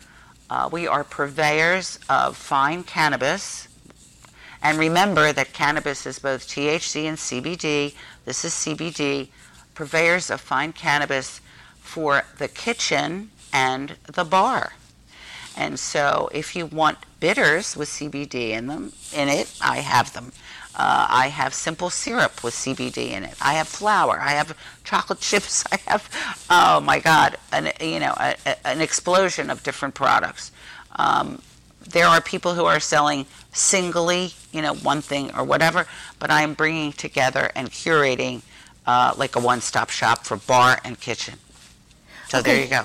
[0.50, 3.68] uh, we are purveyors of fine cannabis.
[4.62, 7.94] And remember that cannabis is both THC and CBD.
[8.24, 9.28] This is CBD.
[9.74, 11.40] Purveyors of fine cannabis
[11.80, 14.72] for the kitchen and the bar.
[15.56, 20.32] And so if you want bitters with CBD in them, in it, I have them.
[20.78, 23.34] Uh, I have simple syrup with CBD in it.
[23.40, 24.20] I have flour.
[24.20, 25.64] I have chocolate chips.
[25.72, 26.08] I have,
[26.48, 30.52] oh my God, an, you know, a, a- an explosion of different products.
[30.96, 31.42] Um,
[31.88, 35.86] there are people who are selling singly, you know, one thing or whatever,
[36.18, 38.42] but I'm bringing together and curating
[38.86, 41.34] uh, like a one-stop shop for bar and kitchen.
[42.28, 42.84] So there you go.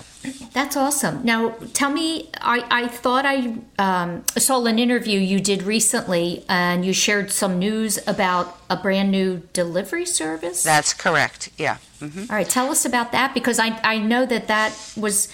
[0.53, 1.25] That's awesome.
[1.25, 6.85] Now, tell me, I, I thought I um, saw an interview you did recently and
[6.85, 10.63] you shared some news about a brand new delivery service.
[10.63, 11.49] That's correct.
[11.57, 11.77] Yeah.
[11.99, 15.27] hmm All right, tell us about that because I, I know that that was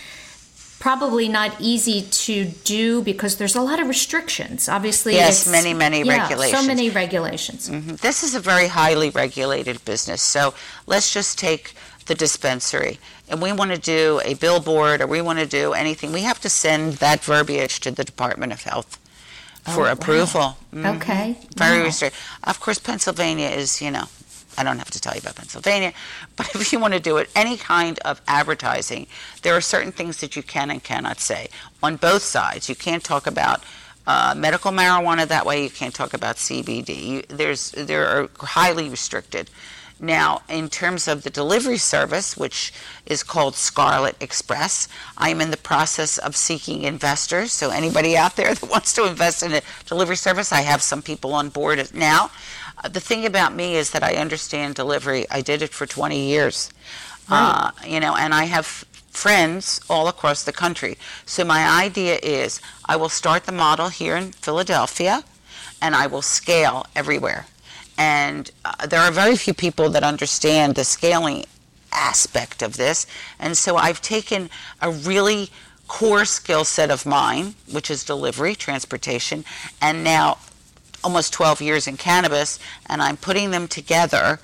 [0.80, 4.68] probably not easy to do because there's a lot of restrictions.
[4.70, 6.62] Obviously, Yes, many, many yeah, regulations.
[6.62, 7.70] So many regulations.
[7.70, 8.00] Mhm.
[8.00, 10.22] This is a very highly regulated business.
[10.22, 10.54] So
[10.88, 11.74] let's just take
[12.06, 12.98] the dispensary.
[13.30, 16.12] And we want to do a billboard or we want to do anything.
[16.12, 18.98] We have to send that verbiage to the Department of Health.
[19.76, 20.40] for Oh, approval.
[20.42, 20.56] wow.
[20.74, 20.96] Mhm.
[20.96, 21.38] Okay.
[21.56, 21.86] Very Wow.
[21.86, 22.20] restricted.
[22.46, 24.08] Of course, Pennsylvania is, you know,
[24.58, 25.92] I don't have to tell you about Pennsylvania,
[26.38, 29.06] but if you want to do it, any kind of advertising,
[29.44, 31.50] there are certain things that you can and cannot say
[31.84, 32.68] on both sides.
[32.70, 33.62] You can't talk about
[34.08, 35.62] uh, medical marijuana that way.
[35.62, 36.90] You can't talk about CBD.
[37.06, 39.52] You, there's there are highly restricted.
[40.00, 42.72] Now, in terms of the delivery service, which
[43.06, 47.52] is called Scarlet Express, I'm in the process of seeking investors.
[47.52, 51.02] So, anybody out there that wants to invest in a delivery service, I have some
[51.02, 52.32] people on board now.
[52.82, 55.26] Uh, the thing about me is that I understand delivery.
[55.30, 56.72] I did it for 20 years.
[57.32, 58.66] Uh, you know, and I have
[59.12, 60.98] friends all across the country.
[61.26, 65.24] So, my idea is I will start the model here in Philadelphia
[65.82, 67.46] and I will scale everywhere.
[68.00, 71.46] And uh, there are very few people that understand the scaling
[71.92, 73.06] aspect of this.
[73.38, 74.50] And so I've taken
[74.82, 75.50] a really
[75.90, 79.44] core skill set of mine, which is delivery, transportation,
[79.82, 80.38] and now
[81.04, 84.40] almost 12 years in cannabis, and I'm putting them together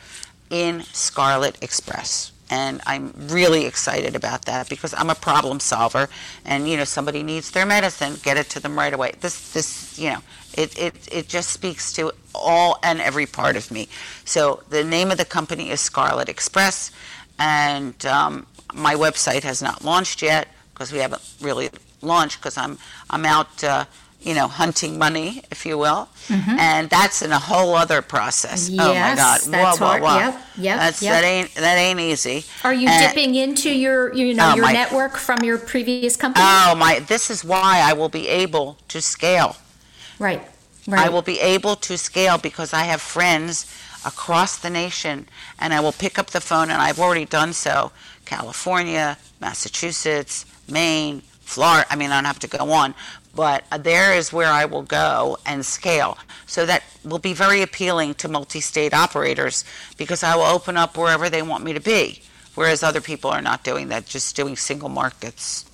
[0.49, 2.31] in Scarlet Express.
[2.49, 6.07] And I'm really excited about that because I'm a problem solver,
[6.45, 9.13] and you know somebody needs their medicine, get it to them right away.
[9.19, 10.19] This, this, you know,
[10.53, 13.89] it, it, it just speaks to all and every part of me.
[14.25, 16.91] So the name of the company is Scarlet Express,
[17.39, 21.69] and um, my website has not launched yet because we haven't really
[22.01, 22.77] launched because I'm
[23.09, 23.63] I'm out.
[23.63, 23.85] Uh,
[24.25, 26.57] you know, hunting money, if you will, Mhm.
[26.59, 28.69] and that's in a whole other process.
[28.71, 29.17] oh my God!
[29.17, 30.01] that's whoa, whoa, hard.
[30.01, 30.17] whoa!
[30.17, 31.11] Yep, yep, That's yep.
[31.13, 32.43] that ain't that ain't easy.
[32.63, 36.15] Are you And- dipping into your, you know, Oh, your my- network from your previous
[36.17, 36.43] company?
[36.45, 36.99] Oh my!
[36.99, 39.55] This is why I will be able to scale.
[40.19, 40.41] right.
[40.87, 41.07] Right.
[41.07, 43.65] I will be able to scale because I have friends
[44.05, 45.27] across the nation,
[45.59, 47.91] and I will pick up the phone, and I've already done so.
[48.25, 51.85] California, Massachusetts, Maine, Florida.
[51.89, 52.93] I mean, I don't have to go on,
[53.35, 56.17] but there is where I will go and scale.
[56.45, 59.65] So that will be very appealing to multi-state operators
[59.97, 62.21] because I will open up wherever they want me to be,
[62.55, 65.64] whereas other people are not doing that, just doing single markets.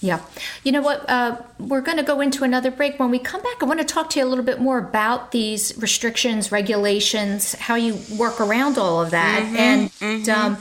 [0.00, 0.20] Yeah.
[0.62, 1.08] You know what?
[1.10, 3.00] Uh, we're going to go into another break.
[3.00, 5.32] When we come back, I want to talk to you a little bit more about
[5.32, 9.42] these restrictions, regulations, how you work around all of that.
[9.42, 10.58] Mhm, and, Um,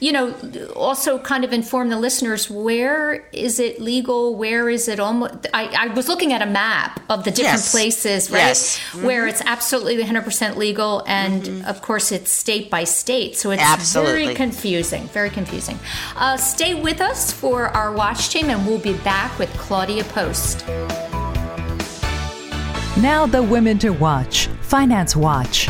[0.00, 0.34] you know,
[0.74, 4.34] also kind of inform the listeners where is it legal?
[4.34, 5.46] Where is it almost?
[5.54, 7.70] I, I was looking at a map of the different Yes.
[7.70, 8.38] places, right?
[8.38, 8.78] Yes.
[9.02, 9.30] Where Mhm.
[9.30, 11.04] it's absolutely 100% legal.
[11.06, 13.36] And of course, it's state by state.
[13.38, 14.22] So it's Absolutely.
[14.24, 15.78] very confusing, very confusing.
[16.16, 20.66] Uh, stay with us for our watch team, and we'll be back with Claudia Post.
[22.98, 25.66] Now, the Women to Watch Finance Watch.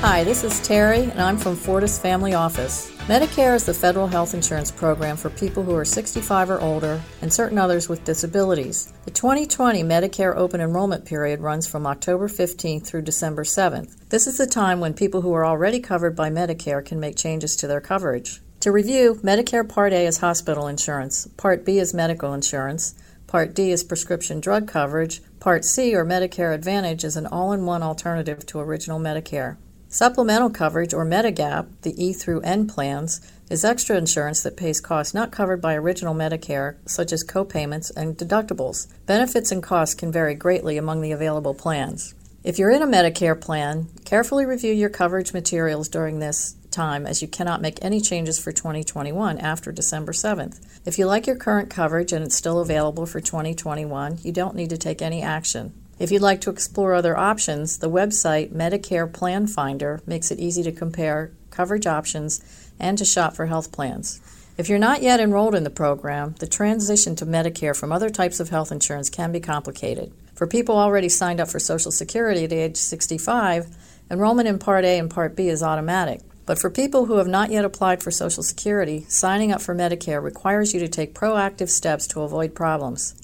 [0.00, 2.90] Hi, this is Terry, and I'm from Fortis Family Office.
[3.06, 7.32] Medicare is the federal health insurance program for people who are 65 or older and
[7.32, 8.92] certain others with disabilities.
[9.04, 14.08] The 2020 Medicare open enrollment period runs from October 15th through December 7th.
[14.08, 17.54] This is the time when people who are already covered by Medicare can make changes
[17.56, 18.40] to their coverage.
[18.60, 22.94] To review, Medicare Part A is hospital insurance, Part B is medical insurance,
[23.26, 27.66] Part D is prescription drug coverage, Part C or Medicare Advantage is an all in
[27.66, 29.56] one alternative to original Medicare.
[29.88, 35.14] Supplemental coverage, or Medigap, the E through N plans, is extra insurance that pays costs
[35.14, 38.88] not covered by original Medicare, such as copayments and deductibles.
[39.06, 42.14] Benefits and costs can vary greatly among the available plans.
[42.42, 47.22] If you're in a Medicare plan, carefully review your coverage materials during this time as
[47.22, 50.60] you cannot make any changes for 2021 after December 7th.
[50.84, 54.70] If you like your current coverage and it's still available for 2021, you don't need
[54.70, 55.72] to take any action.
[55.98, 60.62] If you'd like to explore other options, the website Medicare Plan Finder makes it easy
[60.64, 62.42] to compare coverage options
[62.78, 64.20] and to shop for health plans.
[64.58, 68.40] If you're not yet enrolled in the program, the transition to Medicare from other types
[68.40, 70.12] of health insurance can be complicated.
[70.34, 73.74] For people already signed up for Social Security at age 65,
[74.10, 76.20] enrollment in Part A and Part B is automatic.
[76.46, 80.22] But for people who have not yet applied for Social Security, signing up for Medicare
[80.22, 83.14] requires you to take proactive steps to avoid problems.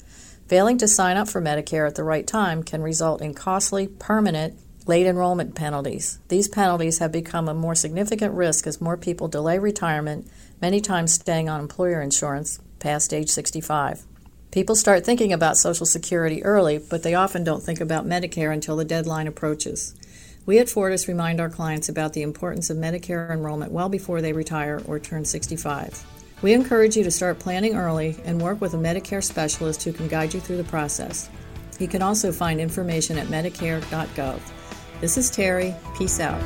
[0.49, 4.59] Failing to sign up for Medicare at the right time can result in costly, permanent,
[4.85, 6.19] late enrollment penalties.
[6.27, 10.29] These penalties have become a more significant risk as more people delay retirement,
[10.61, 14.03] many times staying on employer insurance past age 65.
[14.51, 18.75] People start thinking about Social Security early, but they often don't think about Medicare until
[18.75, 19.95] the deadline approaches.
[20.45, 24.33] We at Fortis remind our clients about the importance of Medicare enrollment well before they
[24.33, 26.05] retire or turn 65.
[26.41, 30.09] We encourage you to start planning early and work with a Medicare specialist who can
[30.09, 31.29] guide you through the process.
[31.79, 34.41] You can also find information at Medicare.gov.
[34.99, 35.73] This is Terry.
[35.97, 36.41] Peace out.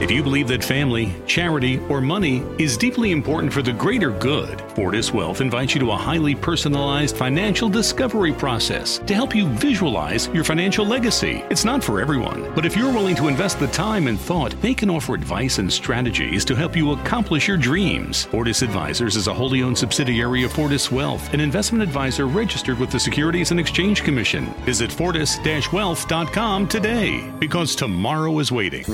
[0.00, 4.60] If you believe that family, charity, or money is deeply important for the greater good,
[4.72, 10.26] Fortis Wealth invites you to a highly personalized financial discovery process to help you visualize
[10.34, 11.44] your financial legacy.
[11.48, 14.74] It's not for everyone, but if you're willing to invest the time and thought, they
[14.74, 18.24] can offer advice and strategies to help you accomplish your dreams.
[18.24, 22.90] Fortis Advisors is a wholly owned subsidiary of Fortis Wealth, an investment advisor registered with
[22.90, 24.46] the Securities and Exchange Commission.
[24.64, 28.84] Visit fortis-wealth.com today because tomorrow is waiting.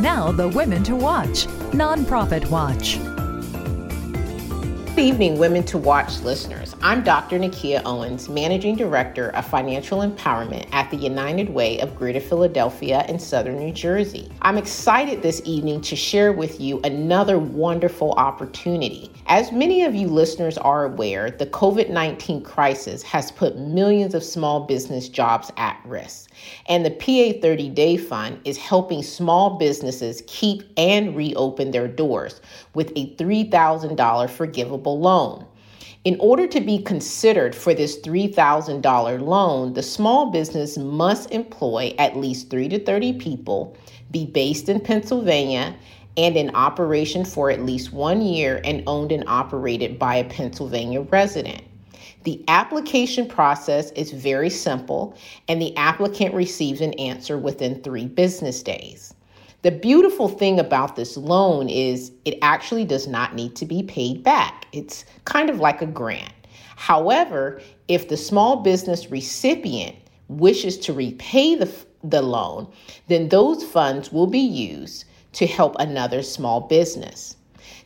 [0.00, 2.98] Now, the Women to Watch, Nonprofit Watch.
[4.96, 6.69] Good evening, Women to Watch listeners.
[6.82, 7.38] I'm Dr.
[7.38, 13.20] Nakia Owens, Managing Director of Financial Empowerment at the United Way of Greater Philadelphia and
[13.20, 14.32] Southern New Jersey.
[14.40, 19.12] I'm excited this evening to share with you another wonderful opportunity.
[19.26, 24.24] As many of you listeners are aware, the COVID 19 crisis has put millions of
[24.24, 26.30] small business jobs at risk.
[26.66, 32.40] And the PA 30 Day Fund is helping small businesses keep and reopen their doors
[32.72, 35.44] with a $3,000 forgivable loan.
[36.02, 42.16] In order to be considered for this $3,000 loan, the small business must employ at
[42.16, 43.76] least 3 to 30 people,
[44.10, 45.76] be based in Pennsylvania,
[46.16, 51.02] and in operation for at least one year and owned and operated by a Pennsylvania
[51.02, 51.62] resident.
[52.24, 55.14] The application process is very simple,
[55.48, 59.12] and the applicant receives an answer within three business days.
[59.62, 64.22] The beautiful thing about this loan is it actually does not need to be paid
[64.22, 64.66] back.
[64.72, 66.32] It's kind of like a grant.
[66.76, 69.96] However, if the small business recipient
[70.28, 71.70] wishes to repay the,
[72.02, 72.72] the loan,
[73.08, 77.36] then those funds will be used to help another small business.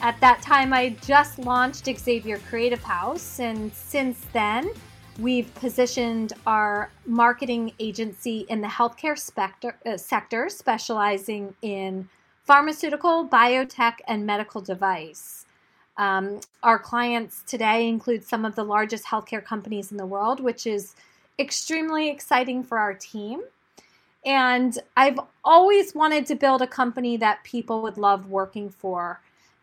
[0.00, 4.70] At that time, I just launched Xavier Creative House, and since then,
[5.18, 9.18] we've positioned our marketing agency in the healthcare
[9.84, 12.08] uh, sector, specializing in
[12.44, 15.46] pharmaceutical, biotech, and medical device.
[15.96, 20.64] Um, our clients today include some of the largest healthcare companies in the world, which
[20.64, 20.94] is
[21.38, 23.42] extremely exciting for our team.
[24.24, 29.20] And I've always wanted to build a company that people would love working for.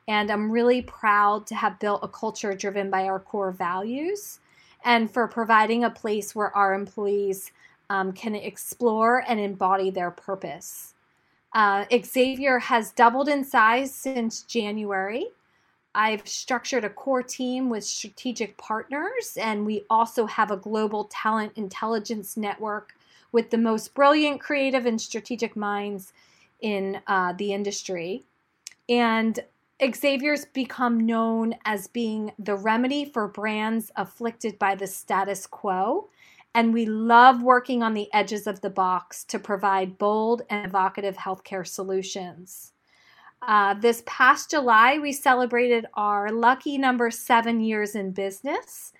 [0.07, 4.39] And I'm really proud to have built a culture driven by our core values
[4.86, 7.51] and for providing a place where our employees
[7.89, 10.93] um, can explore and embody their purpose.
[11.53, 15.28] Uh, Xavier has doubled in size since January.
[15.96, 21.54] I've structured a core team with strategic partners, and we also have a global talent
[21.56, 22.96] intelligence network
[23.32, 26.14] with the most brilliant creative and strategic minds
[26.62, 28.24] in uh, the industry.
[28.89, 29.39] And
[29.84, 36.10] Xavier's become known as being the remedy for brands afflicted by the status quo.
[36.56, 41.18] And we love working on the edges of the box to provide bold and evocative
[41.18, 42.72] healthcare solutions.
[43.48, 48.94] Uh, this past July, we celebrated our lucky number seven years in business,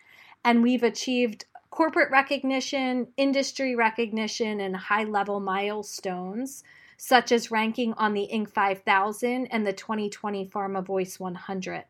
[0.44, 6.64] and we've achieved corporate recognition, industry recognition, and high level milestones,
[6.98, 8.50] such as ranking on the Inc.
[8.50, 11.86] 5000 and the 2020 Pharma Voice 100.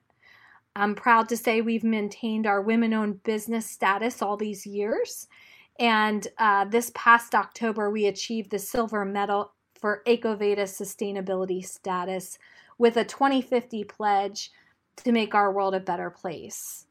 [0.76, 5.28] I'm proud to say we've maintained our women owned business status all these years.
[5.80, 9.53] And uh, this past October, we achieved the silver medal
[9.84, 12.40] for EcoVadis sustainability status
[12.78, 14.50] with a 2050 pledge
[14.96, 16.86] to make our world a better place.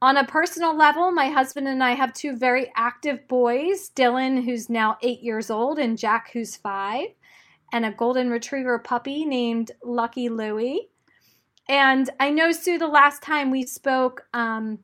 [0.00, 4.70] On a personal level, my husband and I have two very active boys Dylan, who's
[4.70, 7.08] now eight years old, and Jack, who's five,
[7.72, 10.88] and a golden retriever puppy named Lucky Louie.
[11.68, 14.78] And I know, Sue, the last time we spoke, um,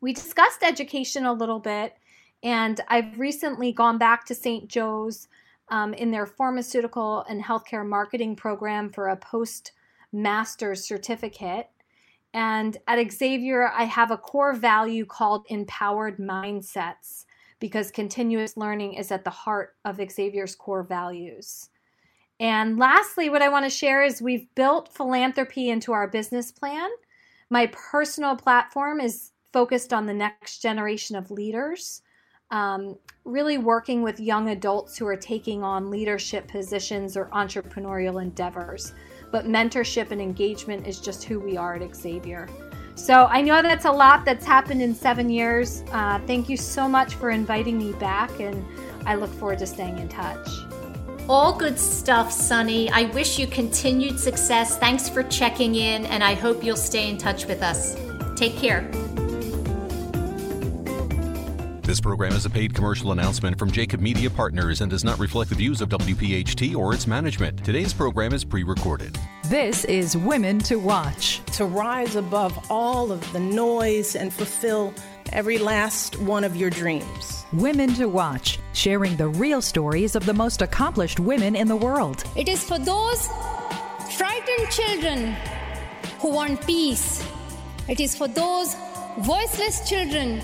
[0.00, 1.96] we discussed education a little bit
[2.44, 4.68] And I've recently gone back to St.
[4.68, 5.26] Joe's
[5.68, 9.72] um, in their pharmaceutical and healthcare marketing program for a post
[10.12, 11.68] master's certificate.
[12.32, 17.24] And at Xavier, I have a core value called empowered mindsets
[17.60, 21.70] because continuous learning is at the heart of Xavier's core values.
[22.38, 26.90] And lastly, what I want to share is we've built philanthropy into our business plan.
[27.48, 32.02] My personal platform is focused on the next generation of leaders,
[32.50, 38.92] um, really working with young adults who are taking on leadership positions or entrepreneurial endeavors.
[39.32, 42.48] But mentorship and engagement is just who we are at Xavier.
[42.94, 45.82] So I know that's a lot that's happened in seven years.
[45.92, 48.64] Uh, thank you so much for inviting me back, and
[49.04, 50.48] I look forward to staying in touch.
[51.28, 52.88] All good stuff, Sunny.
[52.90, 54.78] I wish you continued success.
[54.78, 57.96] Thanks for checking in, and I hope you'll stay in touch with us.
[58.36, 58.88] Take care.
[61.86, 65.50] This program is a paid commercial announcement from Jacob Media Partners and does not reflect
[65.50, 67.64] the views of WPHT or its management.
[67.64, 69.16] Today's program is pre recorded.
[69.44, 71.44] This is Women to Watch.
[71.52, 74.92] To rise above all of the noise and fulfill
[75.32, 77.44] every last one of your dreams.
[77.52, 82.24] Women to Watch, sharing the real stories of the most accomplished women in the world.
[82.34, 83.28] It is for those
[84.18, 85.36] frightened children
[86.18, 87.24] who want peace.
[87.88, 88.74] It is for those
[89.20, 90.42] voiceless children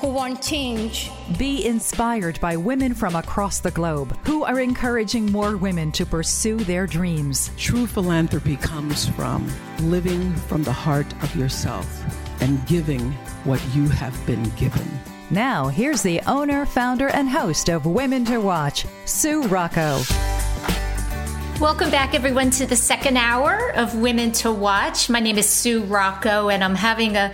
[0.00, 1.10] who want change.
[1.38, 6.56] Be inspired by women from across the globe who are encouraging more women to pursue
[6.58, 7.50] their dreams.
[7.56, 11.86] True philanthropy comes from living from the heart of yourself
[12.40, 13.12] and giving
[13.44, 14.86] what you have been given.
[15.30, 20.02] Now, here's the owner, founder, and host of Women to Watch, Sue Rocco.
[21.58, 25.08] Welcome back, everyone, to the second hour of Women to Watch.
[25.08, 27.32] My name is Sue Rocco, and I'm having a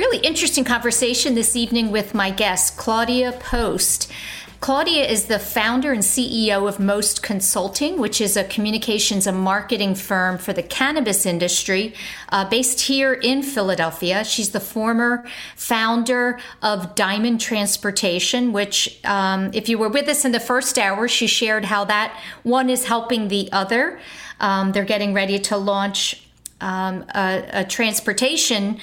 [0.00, 4.10] really interesting conversation this evening with my guest, Claudia Post.
[4.60, 9.94] Claudia is the founder and CEO of Most Consulting, which is a communications and marketing
[9.94, 11.92] firm for the cannabis industry
[12.30, 14.24] uh, based here in Philadelphia.
[14.24, 20.32] She's the former founder of Diamond Transportation, which, um, if you were with us in
[20.32, 24.00] the first hour, she shared how that one is helping the other.
[24.40, 26.26] Um, they're getting ready to launch
[26.62, 28.80] um, a, a transportation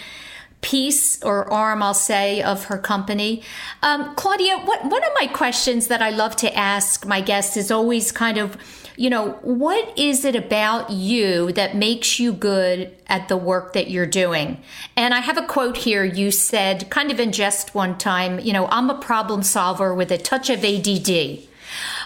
[0.68, 3.42] piece or arm, I'll say, of her company.
[3.82, 7.72] Um, Claudia, what, one of my questions that I love to ask my guests is
[7.72, 8.58] always kind of,
[8.98, 13.90] you know, what is it about you that makes you good at the work that
[13.90, 14.62] you're doing?
[14.98, 16.04] And I have a quote here.
[16.04, 20.12] You said, kind of in jest one time, you know, I'm a problem solver with
[20.12, 21.48] a touch of ADD.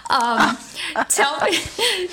[0.08, 0.56] Um,
[1.08, 1.58] tell me,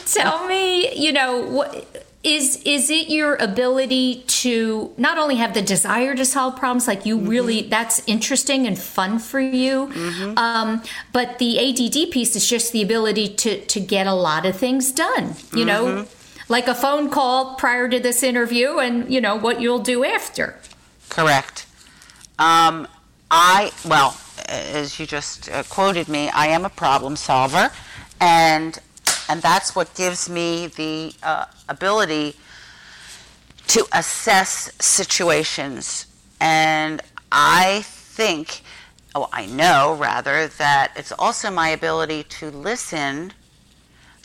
[0.08, 5.62] tell me, you know, what is is it your ability to not only have the
[5.62, 7.30] desire to solve problems like you mm-hmm.
[7.30, 10.38] really that's interesting and fun for you mm-hmm.
[10.38, 14.56] um, but the ADD piece is just the ability to to get a lot of
[14.58, 15.68] things done you mm-hmm.
[15.68, 16.08] know
[16.50, 20.60] like a phone call prior to this interview and you know what you'll do after
[21.08, 21.68] correct
[22.38, 22.86] um,
[23.32, 27.72] i well as you just uh, quoted me i am a problem solver
[28.20, 28.80] and
[29.30, 32.36] and that's what gives me the uh, ability
[33.68, 36.08] to assess situations.
[36.42, 37.02] And
[37.32, 38.62] I think,
[39.14, 43.32] oh, I know rather, that it's also my ability to listen,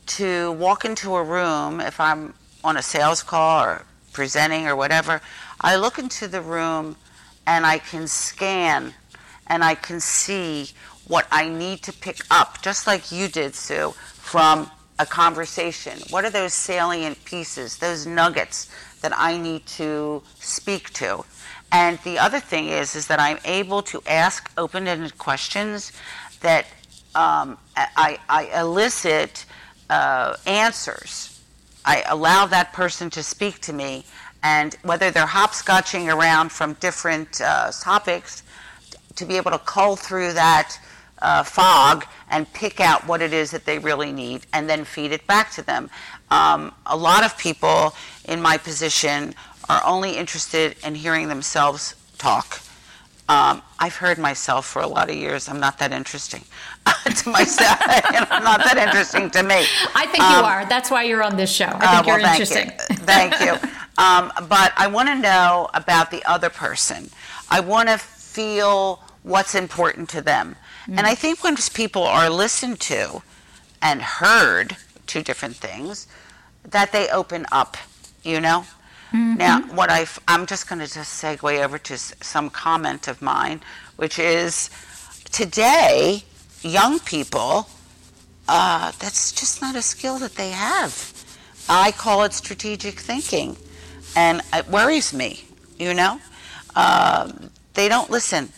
[0.07, 2.32] to walk into a room if I'm
[2.64, 3.84] on a sales call or
[4.14, 5.20] presenting or whatever.
[5.61, 6.96] I look into the room
[7.46, 8.94] and I can scan
[9.48, 10.70] and I can see
[11.07, 15.99] what I need to pick up, just like you did, Sue, from a conversation?
[16.11, 18.70] What are those salient pieces, those nuggets
[19.03, 21.24] that I need to speak to?
[21.72, 25.92] And the other thing is, is that I'm able to ask open-ended questions
[26.40, 26.66] that
[27.14, 29.45] um, I, I, elicit
[29.90, 31.42] uh, answers.
[31.84, 34.05] I allow that person to speak to me,
[34.42, 38.42] and whether they're hopscotching around from different uh, topics,
[39.16, 40.78] to be able to cull through that
[41.22, 45.12] uh, fog and pick out what it is that they really need and then feed
[45.12, 45.90] it back to them.
[46.30, 47.94] Um, a lot of people
[48.24, 49.34] in my position
[49.68, 52.60] are only interested in hearing themselves talk.
[53.26, 55.48] Um, I've heard myself for a lot of years.
[55.48, 56.44] I'm not that interesting
[57.16, 57.78] to myself.
[57.80, 59.64] I'm not that interesting to me.
[59.94, 60.66] I think um, you are.
[60.66, 61.64] That's why you're on this show.
[61.66, 62.66] I think uh, well, you're thank interesting.
[62.90, 62.96] You.
[63.06, 63.52] thank you.
[63.96, 67.08] Um, but I want to know about the other person.
[67.48, 70.56] I want to feel what's important to them.
[70.87, 70.99] Mm.
[70.99, 73.22] And I think when people are listened to
[73.80, 74.76] and heard,
[75.07, 76.07] two different things,
[76.64, 77.76] that they open up,
[78.22, 78.64] you know?
[79.14, 79.37] Mm-hmm.
[79.37, 83.61] Now, what I I'm just going to just segue over to some comment of mine,
[83.97, 84.70] which is
[85.30, 86.24] today,
[86.62, 87.68] young people,
[88.49, 91.12] uh, that's just not a skill that they have.
[91.68, 93.57] I call it strategic thinking,
[94.16, 95.45] and it worries me.
[95.78, 96.20] You know,
[96.74, 98.49] um, they don't listen,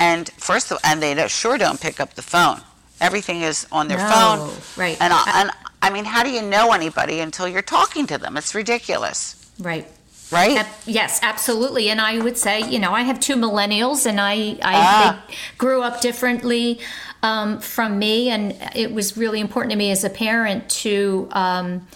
[0.00, 2.60] and first of all, and they sure don't pick up the phone.
[3.00, 4.96] Everything is on their No, phone, right.
[5.00, 8.36] And I, and I mean, how do you know anybody until you're talking to them?
[8.36, 9.36] It's ridiculous.
[9.58, 9.86] Right.
[10.30, 10.58] Right?
[10.58, 11.88] Ab- yes, absolutely.
[11.90, 14.32] And I would say, you know, I have two millennials, and I,
[14.62, 15.24] I Ah.
[15.28, 16.78] they grew up differently
[17.22, 21.86] um, from me, and it was really important to me as a parent to um,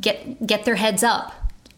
[0.00, 1.32] get get their heads up,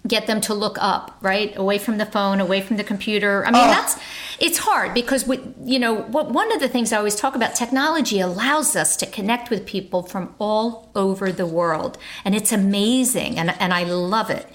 [0.06, 3.44] get them to look up, right, away from the phone, away from the computer.
[3.46, 3.68] I mean, Oh.
[3.68, 3.96] that's
[4.38, 7.54] it's hard because we, you know, what one of the things I always talk about,
[7.54, 13.38] technology allows us to connect with people from all over the world, and it's amazing,
[13.38, 14.46] and and I love it.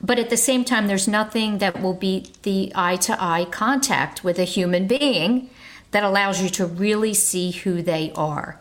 [0.00, 4.22] But at the same time, there's nothing that will beat the eye to eye contact
[4.24, 5.50] with a human being
[5.90, 8.60] that allows you to really see who they are.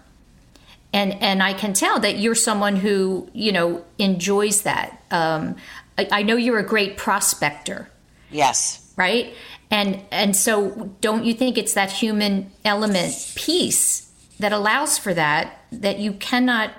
[0.94, 5.02] And and I can tell that you're someone who you know enjoys that.
[5.12, 5.56] Um,
[5.98, 7.89] I, I know you're a great prospector,
[8.32, 8.93] Yes.
[8.98, 9.34] right?
[9.70, 15.64] And and so don't you think it's that human element piece that allows for that
[15.72, 16.72] that you cannot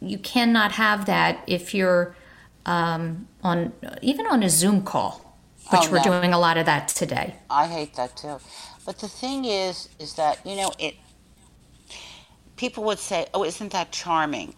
[0.00, 2.14] you cannot have that if you're
[2.66, 5.38] um, on even on a Zoom call,
[5.70, 7.36] which Oh, we're doing a lot of that today.
[7.48, 8.38] I hate that too.
[8.84, 10.94] But the thing is, is that you know it.
[12.56, 14.54] People would say, "Oh, isn't that charming?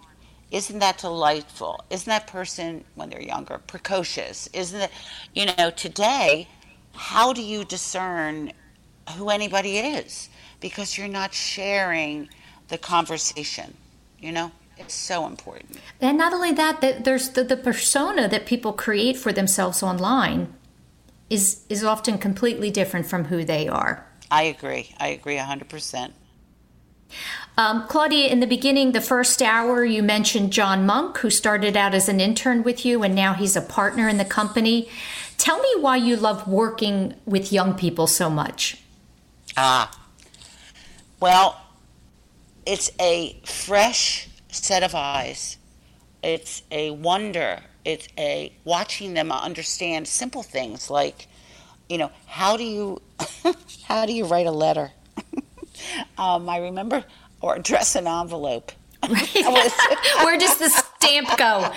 [0.51, 1.85] Isn't that delightful?
[1.91, 4.49] Isn't that person when they're younger precocious?
[4.53, 4.91] Isn't it?
[5.35, 6.49] You know, today,
[6.95, 8.53] how do you discern
[9.17, 10.29] who anybody is
[10.61, 12.29] because you're not sharing
[12.69, 13.77] the conversation?
[14.21, 15.79] You know, it's so important.
[16.01, 20.55] And not only that, that there's the, the persona that people create for themselves online
[21.31, 24.07] is is often completely different from who they are.
[24.31, 24.95] I agree.
[24.99, 26.15] I agree hundred percent.
[27.59, 31.93] Um, Claudia, in the beginning, the first hour, you mentioned John Monk, who started out
[31.93, 34.89] as an intern with you and now he's a partner in the company.
[35.39, 38.81] Tell me why you love working with young people so much.
[39.57, 39.91] Ah.
[41.19, 41.61] Well,
[42.65, 45.59] it's a fresh set of eyes.
[46.23, 47.59] It's a wonder.
[47.85, 51.27] It's a watching them understand simple things like,
[51.89, 53.03] you know, how do you
[53.83, 54.93] how do you write a letter?
[56.19, 57.05] um, I remember
[57.41, 58.73] or address an envelope.
[59.09, 61.71] Where does the stamp go?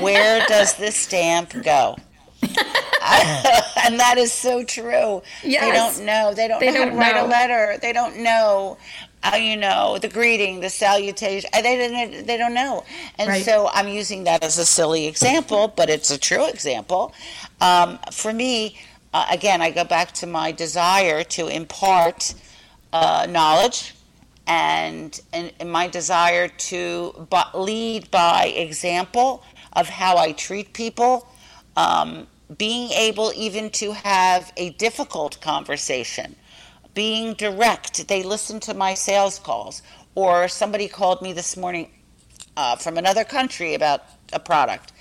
[0.00, 1.96] Where does the stamp go?
[2.42, 5.22] and that is so true.
[5.42, 6.32] They don't know.
[6.34, 7.26] They don't They know don't to write know.
[7.26, 7.78] a letter.
[7.80, 8.78] They don't know,
[9.22, 11.50] uh, you know, the greeting, the salutation.
[11.52, 12.26] uh, They don't.
[12.26, 12.84] They don't know.
[13.18, 13.44] And Right.
[13.44, 17.12] so I'm using that as a silly example, but it's a true example.
[17.60, 18.78] Um, for me,
[19.12, 22.34] uh, again, I go back to my desire to impart
[22.92, 23.94] uh, knowledge
[24.46, 29.42] and, and and my desire to lead by example
[29.72, 31.28] of how I treat people,
[31.76, 32.26] um,
[32.56, 36.36] being able even to have a difficult conversation,
[36.94, 38.08] being direct.
[38.08, 39.82] They listen to my sales calls,
[40.14, 41.90] or somebody called me this morning
[42.56, 44.92] uh, from another country about a product,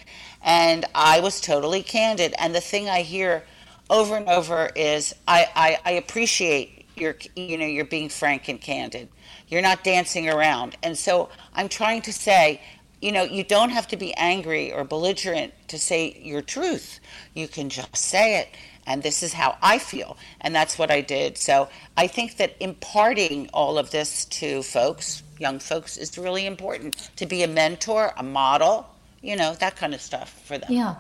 [0.43, 2.33] and I was totally candid.
[2.39, 3.43] And the thing I hear
[3.89, 8.59] over and over is, I, I, I appreciate your, you know, you're being frank and
[8.59, 9.09] candid.
[9.47, 10.77] You're not dancing around.
[10.83, 12.61] And so I'm trying to say,
[13.01, 16.99] you know, you don't have to be angry or belligerent to say your truth.
[17.33, 18.49] You can just say it.
[18.87, 20.17] And this is how I feel.
[20.41, 21.37] And that's what I did.
[21.37, 27.09] So I think that imparting all of this to folks, young folks, is really important
[27.15, 28.87] to be a mentor, a model,
[29.21, 30.71] you know, that kind of stuff for them.
[30.71, 30.95] Yeah.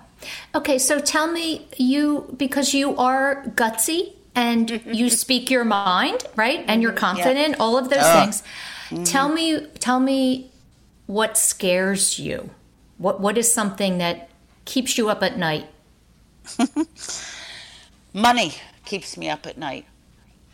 [0.55, 6.63] Okay, so tell me, you, because you are gutsy and you speak your mind, right?
[6.67, 6.99] And you're mm-hmm.
[6.99, 8.21] confident, all of those Oh.
[8.21, 8.43] things.
[8.89, 9.03] Mm-hmm.
[9.03, 10.51] Tell me, tell me
[11.07, 12.49] what scares you.
[12.97, 14.29] What What is something that
[14.65, 15.67] keeps you up at night?
[18.13, 18.53] Money
[18.85, 19.85] keeps me up at night.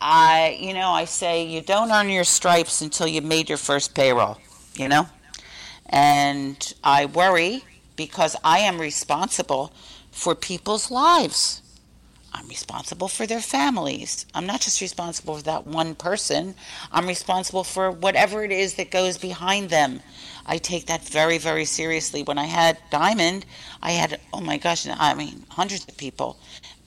[0.00, 3.94] I, you know, I say you don't earn your stripes until you made your first
[3.94, 4.38] payroll,
[4.74, 5.06] you know?
[5.86, 7.62] And I worry
[7.94, 9.72] because I am responsible
[10.10, 11.61] for people's lives.
[12.34, 14.26] I'm responsible for their families.
[14.34, 16.54] I'm not just responsible for that one person.
[16.90, 20.00] I'm responsible for whatever it is that goes behind them.
[20.46, 22.22] I take that very, very seriously.
[22.22, 23.44] When I had Diamond,
[23.82, 26.38] I had, oh my gosh, I mean, hundreds of people.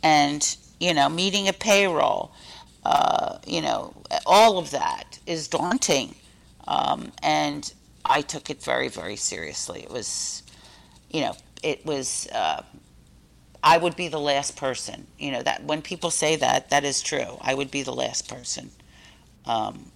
[0.02, 2.32] And, you know, meeting a payroll,
[2.84, 3.94] uh, you know,
[4.26, 6.16] all of that is daunting.
[6.68, 7.72] Um, and
[8.04, 9.84] I took it very, very seriously.
[9.84, 10.44] It was,
[11.12, 12.28] you know, it was.
[12.34, 12.64] Uh,
[13.66, 15.08] I would be the last person.
[15.20, 17.40] You know that when people say that, that is true.
[17.42, 18.72] I would be the last person.
[19.46, 19.92] Um,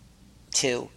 [0.55, 0.89] to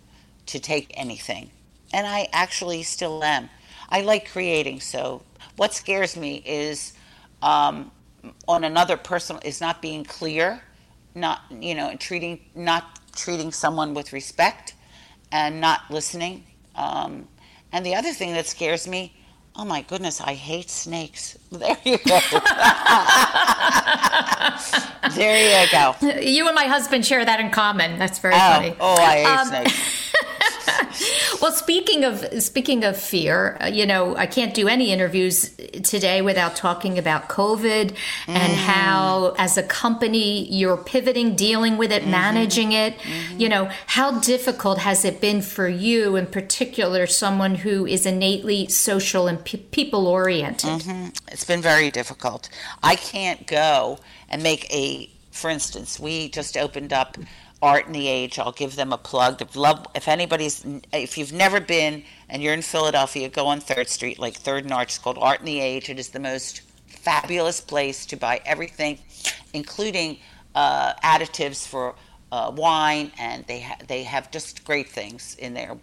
[0.47, 1.51] to take anything,
[1.93, 3.51] and I actually still am.
[3.91, 5.23] I like creating, so
[5.57, 6.95] what scares me is
[7.43, 7.91] um,
[8.49, 10.63] on another person is not being clear,
[11.15, 14.75] not you know treating not treating someone with respect,
[15.31, 16.45] and not listening.
[16.75, 17.29] Um,
[17.73, 19.15] and the other thing that scares me
[19.55, 21.39] Oh my goodness, I hate snakes.
[21.53, 22.19] There you go.
[25.15, 25.95] there you go.
[26.19, 27.99] You and my husband share that in common.
[27.99, 28.75] That's very oh, funny.
[28.81, 30.15] Oh, I hate um, snakes.
[31.41, 35.51] well, speaking of speaking of fear, uh, you know, I can't do any interviews
[35.83, 37.97] today without talking about COVID mm.
[38.27, 42.11] and how, as a company, you're pivoting, dealing with it, mm-hmm.
[42.11, 42.97] managing it.
[42.99, 43.41] Mm-hmm.
[43.41, 48.69] You know, how difficult has it been for you, in particular, someone who is innately
[48.69, 50.81] social and pe- people oriented?
[50.81, 51.09] Mm-hmm.
[51.29, 52.49] It's been very difficult.
[52.83, 53.99] I can't go
[54.29, 57.17] and make a, for instance, we just opened up
[57.63, 58.39] Art in the Age.
[58.39, 59.55] I'll give them a plug.
[59.55, 64.19] Love, if anybody's, if you've never been and you're in Philadelphia, go on Third Street,
[64.19, 64.89] like Third and Arch.
[64.89, 65.89] It's called Art in the Age.
[65.89, 68.99] It is the most fabulous place to buy everything,
[69.55, 70.19] including
[70.57, 71.95] uh, additives for
[72.33, 75.77] uh, wine, and they ha- they have just great things in there.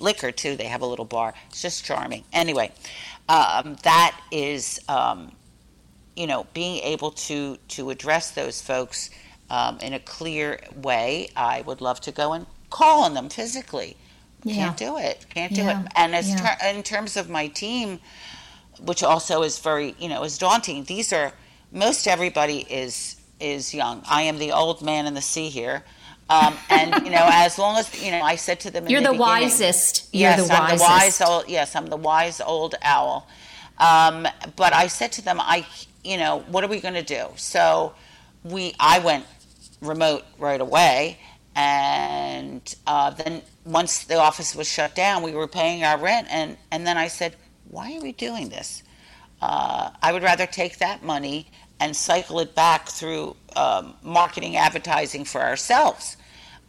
[0.00, 0.56] Liquor too.
[0.56, 1.32] They have a little bar.
[1.48, 2.24] It's just charming.
[2.32, 2.72] Anyway,
[3.28, 5.32] um, that is, um,
[6.14, 9.10] you know, being able to to address those folks
[9.52, 13.98] um, in a clear way, I would love to go and call on them physically.
[14.44, 14.54] Yeah.
[14.54, 15.26] Can't do it.
[15.28, 15.82] Can't do yeah.
[15.82, 15.92] it.
[15.94, 16.56] And as yeah.
[16.58, 18.00] ter- in terms of my team,
[18.80, 20.84] which also is very, you know, is daunting.
[20.84, 21.32] These are
[21.70, 24.02] most everybody is is young.
[24.08, 25.84] I am the old man in the sea here.
[26.30, 29.12] Um, and you know, as long as you know, I said to them, "You're the,
[29.12, 31.44] the wisest." You're yes, the I'm the wise old.
[31.48, 33.28] Yes, I'm the wise old owl.
[33.78, 34.26] Um,
[34.56, 35.66] but I said to them, "I,
[36.02, 37.94] you know, what are we going to do?" So
[38.44, 39.24] we, I went
[39.82, 41.18] remote right away.
[41.54, 46.28] And uh, then once the office was shut down, we were paying our rent.
[46.30, 47.36] And, and then I said,
[47.68, 48.82] why are we doing this?
[49.42, 51.48] Uh, I would rather take that money
[51.80, 56.16] and cycle it back through um, marketing advertising for ourselves.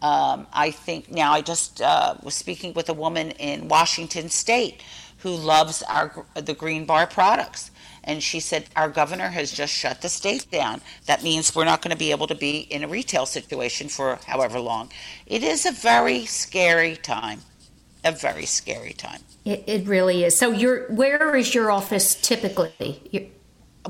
[0.01, 4.81] Um, I think now I just uh, was speaking with a woman in Washington State
[5.19, 7.71] who loves our the Green Bar products,
[8.03, 10.81] and she said, Our governor has just shut the state down.
[11.05, 14.19] That means we're not going to be able to be in a retail situation for
[14.27, 14.91] however long.
[15.25, 17.41] It is a very scary time.
[18.03, 19.21] A very scary time.
[19.45, 20.37] It, it really is.
[20.37, 23.01] So, you're, where is your office typically?
[23.11, 23.23] You're...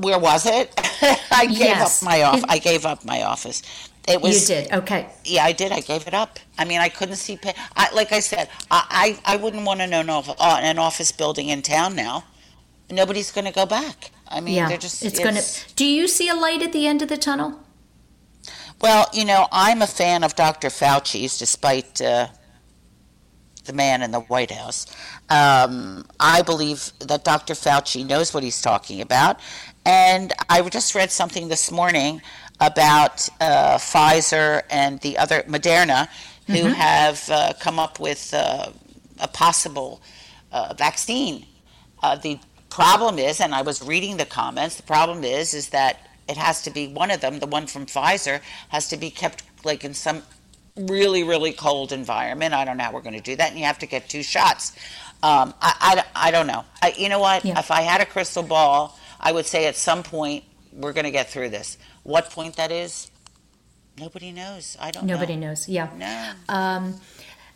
[0.00, 0.72] Where was it?
[1.30, 2.02] I gave yes.
[2.02, 2.44] up my off.
[2.48, 3.62] I gave up my office.
[4.06, 4.48] It was.
[4.48, 5.08] You did okay.
[5.24, 5.72] Yeah, I did.
[5.72, 6.38] I gave it up.
[6.58, 7.36] I mean, I couldn't see.
[7.36, 10.00] Pay, I, like I said, I, I, I wouldn't want to know
[10.40, 12.24] an office building in town now
[12.90, 14.10] nobody's going to go back.
[14.28, 15.02] I mean, yeah, they're just.
[15.02, 15.74] It's, it's going to.
[15.74, 17.60] Do you see a light at the end of the tunnel?
[18.80, 20.68] Well, you know, I'm a fan of Dr.
[20.68, 22.26] Fauci's, despite uh,
[23.64, 24.86] the man in the White House.
[25.30, 27.54] Um, I believe that Dr.
[27.54, 29.40] Fauci knows what he's talking about.
[29.86, 32.22] And I just read something this morning
[32.60, 36.08] about uh, Pfizer and the other Moderna,
[36.46, 36.68] who mm-hmm.
[36.68, 38.70] have uh, come up with uh,
[39.18, 40.00] a possible
[40.52, 41.46] uh, vaccine.
[42.02, 42.38] Uh, the
[42.74, 46.60] problem is, and I was reading the comments, the problem is, is that it has
[46.62, 49.94] to be one of them, the one from Pfizer, has to be kept like in
[49.94, 50.24] some
[50.76, 52.52] really, really cold environment.
[52.52, 54.24] I don't know how we're going to do that, and you have to get two
[54.24, 54.72] shots.
[55.22, 56.64] Um, I, I, I, don't know.
[56.82, 57.44] I, you know what?
[57.44, 57.60] Yeah.
[57.60, 61.12] If I had a crystal ball, I would say at some point we're going to
[61.12, 61.78] get through this.
[62.02, 63.08] What point that is,
[63.96, 64.76] nobody knows.
[64.80, 65.06] I don't.
[65.06, 65.48] Nobody know.
[65.48, 65.68] knows.
[65.68, 65.90] Yeah.
[65.96, 66.32] No.
[66.52, 67.00] Um,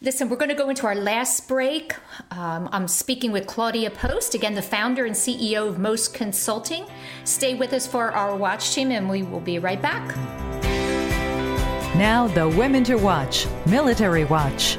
[0.01, 1.92] Listen, we're going to go into our last break.
[2.30, 6.86] Um, I'm speaking with Claudia Post, again, the founder and CEO of Most Consulting.
[7.24, 10.16] Stay with us for our watch team, and we will be right back.
[11.96, 14.78] Now, the Women to Watch Military Watch.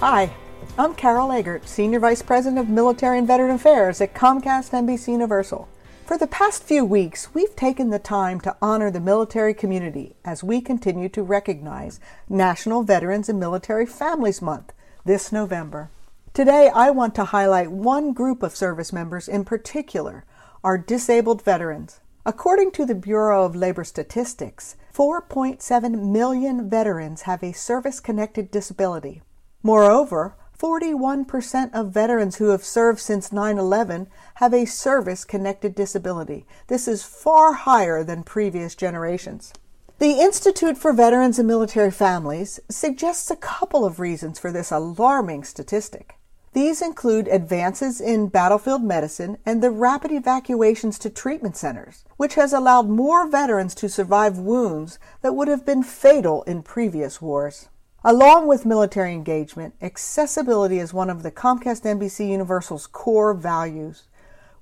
[0.00, 0.28] Hi,
[0.76, 5.68] I'm Carol Eggert, Senior Vice President of Military and Veteran Affairs at Comcast NBC Universal.
[6.04, 10.44] For the past few weeks, we've taken the time to honor the military community as
[10.44, 11.98] we continue to recognize
[12.28, 14.74] National Veterans and Military Families Month
[15.06, 15.88] this November.
[16.34, 20.26] Today, I want to highlight one group of service members in particular
[20.62, 22.00] our disabled veterans.
[22.26, 29.22] According to the Bureau of Labor Statistics, 4.7 million veterans have a service connected disability.
[29.62, 30.34] Moreover,
[30.64, 34.06] 41% of veterans who have served since 9 11
[34.36, 36.46] have a service connected disability.
[36.68, 39.52] This is far higher than previous generations.
[39.98, 45.44] The Institute for Veterans and Military Families suggests a couple of reasons for this alarming
[45.44, 46.14] statistic.
[46.54, 52.54] These include advances in battlefield medicine and the rapid evacuations to treatment centers, which has
[52.54, 57.68] allowed more veterans to survive wounds that would have been fatal in previous wars.
[58.06, 64.02] Along with military engagement, accessibility is one of the Comcast NBC Universal's core values.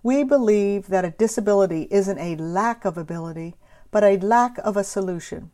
[0.01, 3.57] We believe that a disability isn't a lack of ability,
[3.91, 5.51] but a lack of a solution.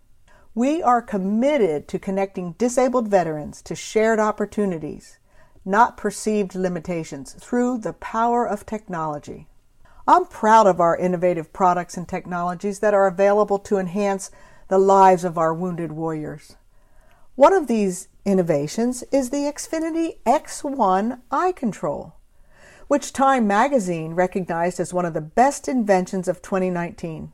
[0.55, 5.19] We are committed to connecting disabled veterans to shared opportunities,
[5.65, 9.47] not perceived limitations, through the power of technology.
[10.07, 14.31] I'm proud of our innovative products and technologies that are available to enhance
[14.69, 16.58] the lives of our wounded warriors.
[17.39, 22.15] One of these innovations is the Xfinity X1 eye control,
[22.89, 27.33] which Time magazine recognized as one of the best inventions of 2019.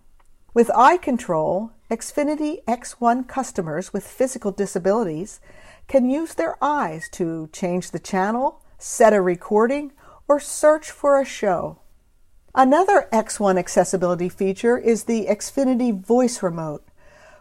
[0.53, 5.41] With eye control, Xfinity X1 customers with physical disabilities
[5.89, 9.91] can use their eyes to change the channel, set a recording,
[10.29, 11.79] or search for a show.
[12.55, 16.87] Another X1 accessibility feature is the Xfinity Voice Remote,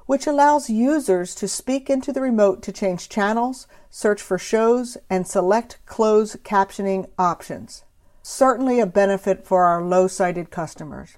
[0.05, 5.27] which allows users to speak into the remote to change channels, search for shows, and
[5.27, 7.83] select closed captioning options.
[8.21, 11.17] Certainly a benefit for our low sighted customers.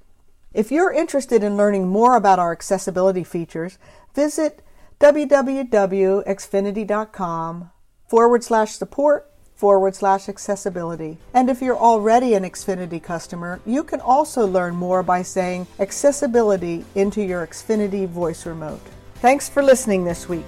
[0.54, 3.78] If you're interested in learning more about our accessibility features,
[4.14, 4.62] visit
[5.00, 7.72] www.xfinity.com
[8.08, 11.18] forward slash support forward slash accessibility.
[11.34, 16.86] And if you're already an Xfinity customer, you can also learn more by saying accessibility
[16.94, 18.82] into your Xfinity voice remote.
[19.16, 20.46] Thanks for listening this week.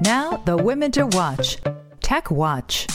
[0.00, 1.58] Now, the women to watch.
[2.00, 2.86] Tech Watch.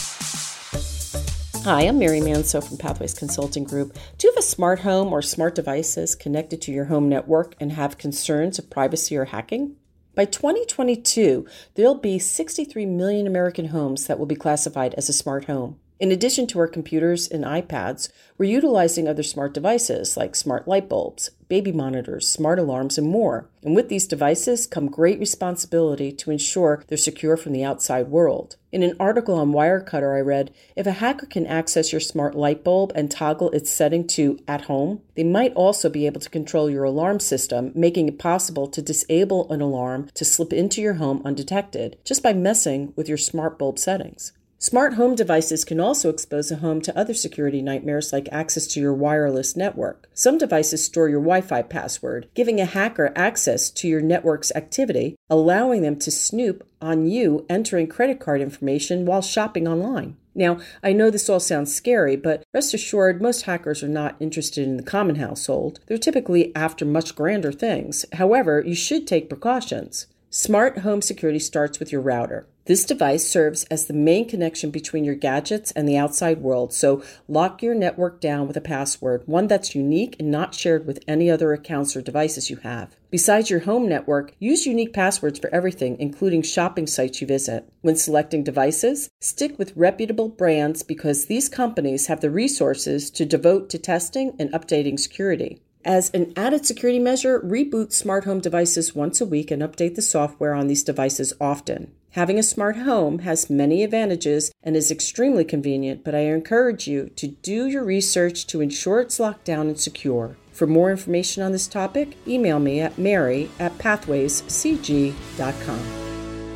[1.63, 3.97] Hi, I'm Mary Manso from Pathways Consulting Group.
[4.17, 7.71] Do you have a smart home or smart devices connected to your home network and
[7.73, 9.75] have concerns of privacy or hacking?
[10.17, 11.45] By 2022,
[11.75, 15.79] there'll be 63 million American homes that will be classified as a smart home.
[15.99, 20.87] In addition to our computers and iPads, we're utilizing other smart devices like smart light
[20.87, 23.49] bulbs, baby monitors, smart alarms, and more.
[23.63, 28.57] And with these devices come great responsibility to ensure they're secure from the outside world.
[28.71, 32.63] In an article on Wirecutter, I read if a hacker can access your smart light
[32.63, 36.69] bulb and toggle its setting to at home, they might also be able to control
[36.69, 41.23] your alarm system, making it possible to disable an alarm to slip into your home
[41.25, 44.33] undetected just by messing with your smart bulb settings.
[44.59, 48.79] Smart home devices can also expose a home to other security nightmares like access to
[48.79, 50.09] your wireless network.
[50.15, 55.15] Some devices store your Wi Fi password, giving a hacker access to your network's activity,
[55.29, 60.17] allowing them to snoop on you entering credit card information while shopping online.
[60.33, 64.67] Now, I know this all sounds scary, but rest assured, most hackers are not interested
[64.67, 65.81] in the common household.
[65.85, 68.05] They're typically after much grander things.
[68.13, 70.07] However, you should take precautions.
[70.31, 72.47] Smart home security starts with your router.
[72.67, 77.01] This device serves as the main connection between your gadgets and the outside world, so
[77.29, 81.31] lock your network down with a password, one that's unique and not shared with any
[81.31, 82.93] other accounts or devices you have.
[83.09, 87.71] Besides your home network, use unique passwords for everything, including shopping sites you visit.
[87.83, 93.69] When selecting devices, stick with reputable brands because these companies have the resources to devote
[93.69, 95.61] to testing and updating security.
[95.85, 100.01] As an added security measure, reboot smart home devices once a week and update the
[100.01, 101.93] software on these devices often.
[102.11, 107.11] Having a smart home has many advantages and is extremely convenient, but I encourage you
[107.15, 110.37] to do your research to ensure it's locked down and secure.
[110.51, 116.06] For more information on this topic, email me at mary at pathwayscg.com.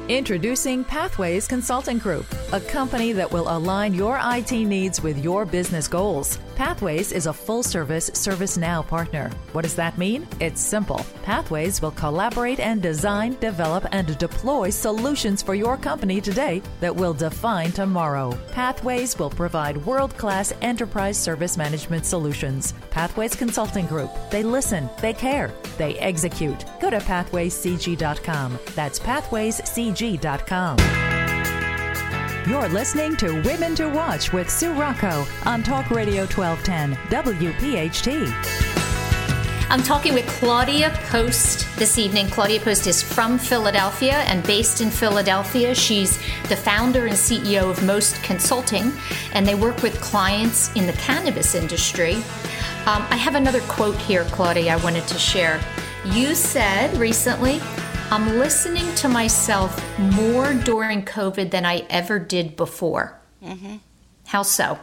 [0.10, 5.88] Introducing Pathways Consulting Group, a company that will align your IT needs with your business
[5.88, 6.38] goals.
[6.56, 9.32] Pathways is a full service ServiceNow partner.
[9.54, 10.28] What does that mean?
[10.40, 11.06] It's simple.
[11.24, 17.14] Pathways will collaborate and design, develop, and deploy solutions for your company today that will
[17.14, 18.38] define tomorrow.
[18.52, 22.74] Pathways will provide world class enterprise service management solutions.
[22.90, 24.12] Pathways Consulting Group.
[24.30, 26.66] They listen, they care, they execute.
[26.80, 28.60] Go to pathwayscg.com.
[28.76, 29.91] That's pathwayscg.com.
[32.48, 38.62] You're listening to Women to Watch with Sue Rocco on Talk Radio 1210 WPHT.
[39.70, 42.28] I'm talking with Claudia Post this evening.
[42.28, 45.74] Claudia Post is from Philadelphia and based in Philadelphia.
[45.74, 46.18] She's
[46.50, 48.92] the founder and CEO of Most Consulting,
[49.34, 52.16] and they work with clients in the cannabis industry.
[52.86, 55.62] Um, I have another quote here, Claudia, I wanted to share.
[56.04, 57.62] You said recently,
[58.12, 63.18] I'm listening to myself more during COVID than I ever did before.
[63.42, 63.78] Mm-hmm.
[64.26, 64.78] How so?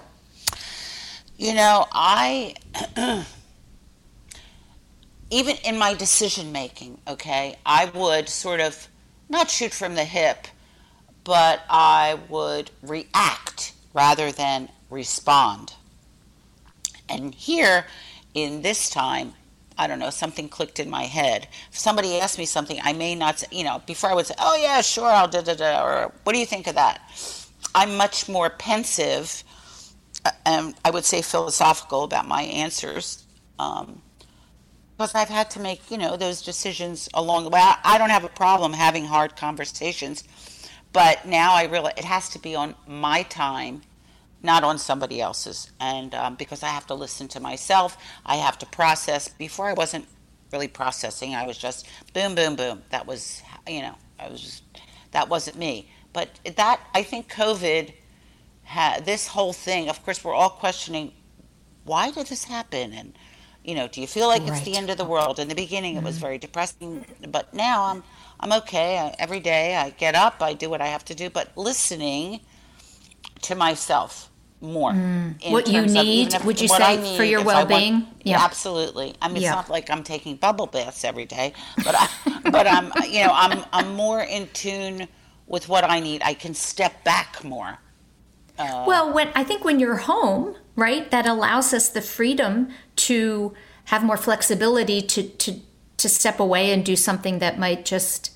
[1.36, 2.54] You know, I
[5.30, 8.88] even in my decision making, okay, I would sort of
[9.28, 10.48] not shoot from the hip,
[11.22, 15.74] but I would react rather than respond.
[17.10, 17.84] And here
[18.32, 19.34] in this time,
[19.78, 21.48] I don't know, something clicked in my head.
[21.70, 24.34] If somebody asked me something, I may not, say, you know, before I would say,
[24.38, 27.00] oh yeah, sure, I'll da da da, or what do you think of that?
[27.74, 29.44] I'm much more pensive,
[30.24, 33.24] uh, and I would say philosophical about my answers.
[33.58, 34.02] Um,
[34.96, 37.60] because I've had to make, you know, those decisions along the way.
[37.60, 40.24] I, I don't have a problem having hard conversations,
[40.92, 43.82] but now I realize it has to be on my time
[44.42, 45.70] not on somebody else's.
[45.80, 49.28] And um, because I have to listen to myself, I have to process.
[49.28, 50.06] Before I wasn't
[50.52, 52.82] really processing, I was just boom, boom, boom.
[52.90, 54.62] That was, you know, I was just,
[55.10, 55.90] that wasn't me.
[56.12, 57.92] But that, I think COVID,
[58.68, 61.10] had this whole thing, of course, we're all questioning
[61.84, 62.92] why did this happen?
[62.92, 63.14] And,
[63.64, 64.50] you know, do you feel like right.
[64.52, 65.38] it's the end of the world?
[65.38, 66.04] In the beginning, mm-hmm.
[66.04, 66.26] it was mm-hmm.
[66.26, 68.04] very depressing, but now I'm,
[68.40, 68.98] I'm okay.
[68.98, 72.40] I, every day I get up, I do what I have to do, but listening
[73.40, 74.27] to myself
[74.60, 74.92] more.
[74.92, 75.50] Mm.
[75.50, 78.06] What you need, would you say, for your well-being?
[78.22, 79.14] yeah, absolutely.
[79.22, 79.48] I mean, yeah.
[79.48, 81.52] it's not like I'm taking bubble baths every day,
[81.84, 85.08] but I, but I'm, you know, I'm, I'm more in tune
[85.46, 86.22] with what I need.
[86.24, 87.78] I can step back more.
[88.58, 93.54] Uh, well, when I think when you're home, right, that allows us the freedom to
[93.84, 95.60] have more flexibility to to
[95.96, 98.32] to step away and do something that might just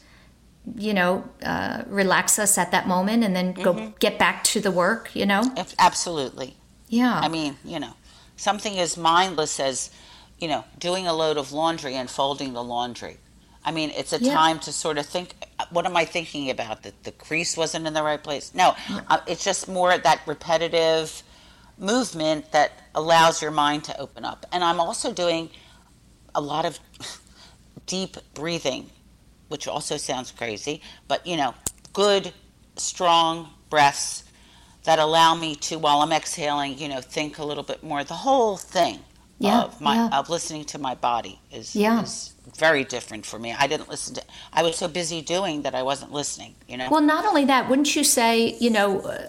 [0.76, 3.90] you know, uh, relax us at that moment and then go mm-hmm.
[3.98, 5.42] get back to the work, you know?
[5.78, 6.56] Absolutely.
[6.88, 7.18] Yeah.
[7.18, 7.94] I mean, you know,
[8.36, 9.90] something as mindless as,
[10.38, 13.16] you know, doing a load of laundry and folding the laundry.
[13.64, 14.34] I mean, it's a yeah.
[14.34, 15.34] time to sort of think,
[15.70, 16.82] what am I thinking about?
[16.82, 18.52] That the crease wasn't in the right place?
[18.54, 18.74] No,
[19.08, 21.22] uh, it's just more that repetitive
[21.78, 24.46] movement that allows your mind to open up.
[24.52, 25.50] And I'm also doing
[26.34, 26.78] a lot of
[27.86, 28.90] deep breathing
[29.53, 31.55] which also sounds crazy, but you know,
[31.92, 32.32] good,
[32.76, 34.24] strong breaths
[34.84, 38.03] that allow me to, while I'm exhaling, you know, think a little bit more.
[38.03, 38.98] The whole thing
[39.38, 40.18] yeah, of my yeah.
[40.18, 42.03] of listening to my body is, yeah.
[42.03, 43.55] is very different for me.
[43.57, 44.22] I didn't listen to.
[44.53, 46.55] I was so busy doing that I wasn't listening.
[46.66, 46.88] You know.
[46.90, 49.26] Well, not only that, wouldn't you say, you know, uh,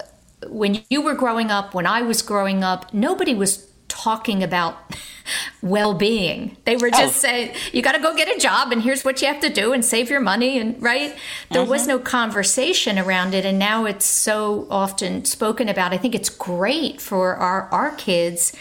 [0.48, 4.76] when you were growing up, when I was growing up, nobody was talking about
[5.62, 6.56] well-being.
[6.64, 7.20] They were just oh.
[7.20, 9.72] saying, "You got to go get a job, and here's what you have to do,
[9.72, 11.16] and save your money." And right,
[11.50, 11.70] there mm-hmm.
[11.70, 15.92] was no conversation around it, and now it's so often spoken about.
[15.92, 18.54] I think it's great for our our kids.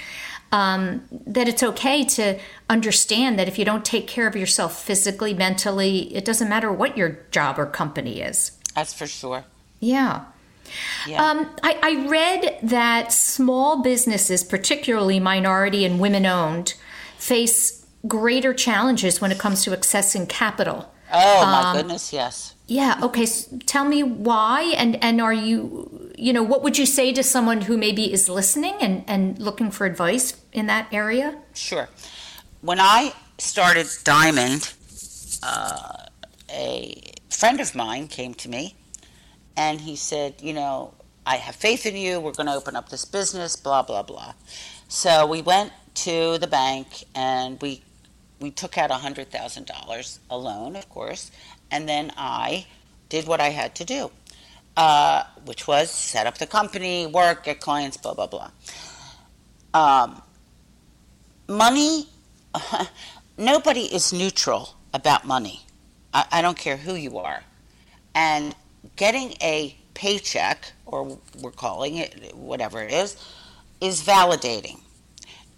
[0.52, 5.34] Um, that it's okay to understand that if you don't take care of yourself physically,
[5.34, 8.52] mentally, it doesn't matter what your job or company is.
[8.76, 9.46] That's for sure.
[9.80, 10.26] Yeah.
[11.08, 11.24] Yeah.
[11.24, 16.76] Um, I, I read that small businesses, particularly minority and women owned,
[17.18, 20.92] face greater challenges when it comes to accessing capital.
[21.12, 22.56] Oh, my um, goodness, yes.
[22.68, 23.26] Yeah, okay.
[23.26, 27.24] So tell me why, and, and are you, you know, what would you say to
[27.24, 31.38] someone who maybe is listening and, and looking for advice in that area?
[31.54, 31.90] Sure.
[32.62, 34.74] When I started Diamond,
[35.44, 36.06] uh,
[36.50, 38.76] a friend of mine came to me
[39.56, 40.94] and he said, you know,
[41.26, 42.20] I have faith in you.
[42.20, 44.34] We're going to open up this business, blah, blah, blah.
[44.88, 47.82] So we went to the bank and we
[48.40, 51.32] we took out $100,000 a loan, of course,
[51.72, 52.66] and then I
[53.08, 54.12] did what I had to do,
[54.76, 58.52] uh, which was set up the company, work, get clients, blah, blah, blah.
[59.74, 60.22] Um,
[61.48, 62.10] money,
[63.38, 65.62] nobody is neutral about money.
[66.14, 67.44] I, I don't care who you are.
[68.14, 68.54] And
[68.96, 73.16] getting a paycheck, or we're calling it whatever it is,
[73.82, 74.80] is validating.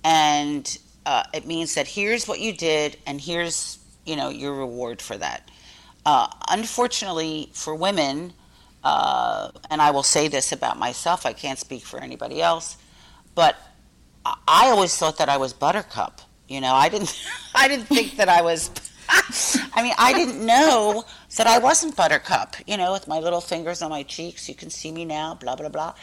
[0.03, 5.01] And uh, it means that here's what you did, and here's you know your reward
[5.01, 5.49] for that.
[6.05, 8.33] Uh, unfortunately, for women,
[8.83, 12.77] uh, and I will say this about myself, I can't speak for anybody else,
[13.33, 13.55] but
[14.25, 16.21] I always thought that I was Buttercup.
[16.47, 17.19] You know, I didn't,
[17.55, 18.69] I didn't think that I was
[19.09, 21.03] I mean, I didn't know
[21.37, 24.47] that I wasn't Buttercup, you know, with my little fingers on my cheeks.
[24.47, 25.93] You can see me now, blah, blah, blah.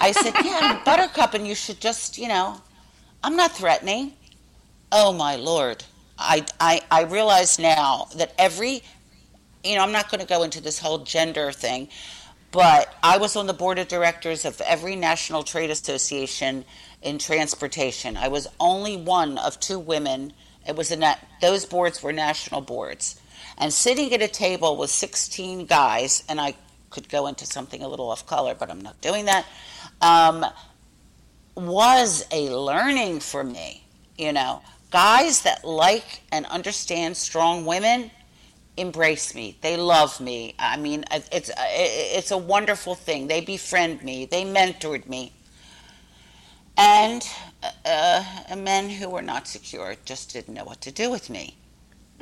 [0.00, 2.60] I said, Yeah, I'm Buttercup, and you should just, you know,
[3.22, 4.12] I'm not threatening.
[4.90, 5.84] Oh, my Lord.
[6.18, 8.82] I, I, I realize now that every,
[9.62, 11.88] you know, I'm not going to go into this whole gender thing,
[12.50, 16.64] but I was on the board of directors of every national trade association
[17.02, 18.16] in transportation.
[18.16, 20.32] I was only one of two women
[20.68, 23.20] it was a those boards were national boards,
[23.56, 26.54] and sitting at a table with 16 guys, and I
[26.90, 29.46] could go into something a little off color, but I'm not doing that.
[30.00, 30.44] Um,
[31.56, 33.82] was a learning for me.
[34.16, 38.10] You know, guys that like and understand strong women
[38.76, 39.56] embrace me.
[39.60, 40.54] They love me.
[40.58, 43.26] I mean, it's it's a wonderful thing.
[43.26, 44.26] They befriend me.
[44.26, 45.32] They mentored me.
[46.78, 47.28] And
[47.84, 51.56] uh, uh, men who were not secure just didn't know what to do with me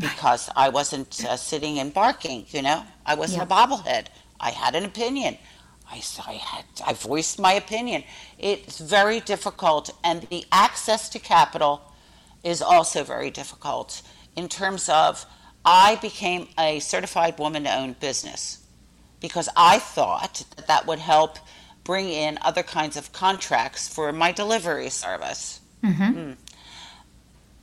[0.01, 2.47] because I wasn't uh, sitting and barking.
[2.49, 4.07] You know, I wasn't a bobblehead.
[4.41, 5.37] I had an opinion.
[5.91, 8.03] I, I had I voiced my opinion.
[8.39, 11.93] It's very difficult, and the access to capital
[12.43, 14.03] is also very difficult
[14.37, 15.27] in terms of
[15.65, 18.65] I became a certified woman-owned business
[19.21, 21.39] because I thought that that would help
[21.87, 25.61] bring in other kinds of contracts for my delivery service.
[25.85, 26.33] Mm-hmm.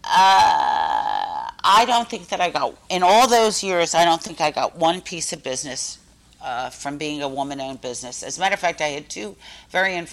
[0.05, 4.51] Uh, I don't think that I got, in all those years, I don't think I
[4.51, 5.97] got one piece of business
[6.41, 8.24] uh, from being a woman owned business.
[8.24, 9.36] As a matter of fact, I had two
[9.69, 10.05] very, uh,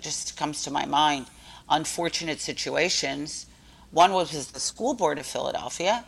[0.00, 1.26] just comes to my mind,
[1.68, 3.46] unfortunate situations.
[3.92, 6.04] One was with the school board of Philadelphia,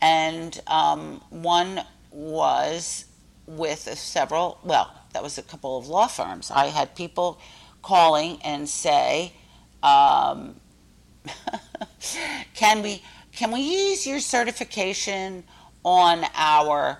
[0.00, 3.04] and um, one was
[3.46, 6.50] with several, well, that was a couple of law firms.
[6.50, 7.40] I had people
[7.80, 9.32] calling and say,
[9.82, 10.56] um,
[12.54, 13.02] can we
[13.32, 15.42] can we use your certification
[15.84, 16.98] on our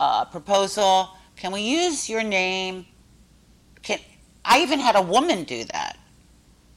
[0.00, 1.10] uh, proposal?
[1.36, 2.84] Can we use your name?
[3.82, 4.00] Can
[4.44, 5.96] I even had a woman do that?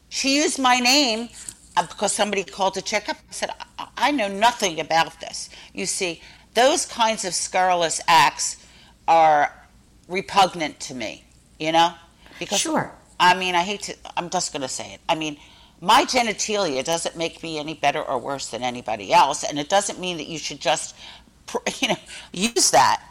[0.09, 1.29] She used my name
[1.75, 3.17] uh, because somebody called to check up.
[3.17, 5.49] I said, I, I know nothing about this.
[5.73, 6.21] You see,
[6.53, 8.57] those kinds of scurrilous acts
[9.07, 9.51] are
[10.07, 11.23] repugnant to me,
[11.59, 11.93] you know?
[12.39, 12.91] Because sure.
[13.19, 15.01] I mean, I hate to I'm just going to say it.
[15.07, 15.37] I mean,
[15.81, 19.99] my genitalia doesn't make me any better or worse than anybody else, and it doesn't
[19.99, 20.95] mean that you should just,
[21.79, 21.97] you know,
[22.33, 23.03] use that.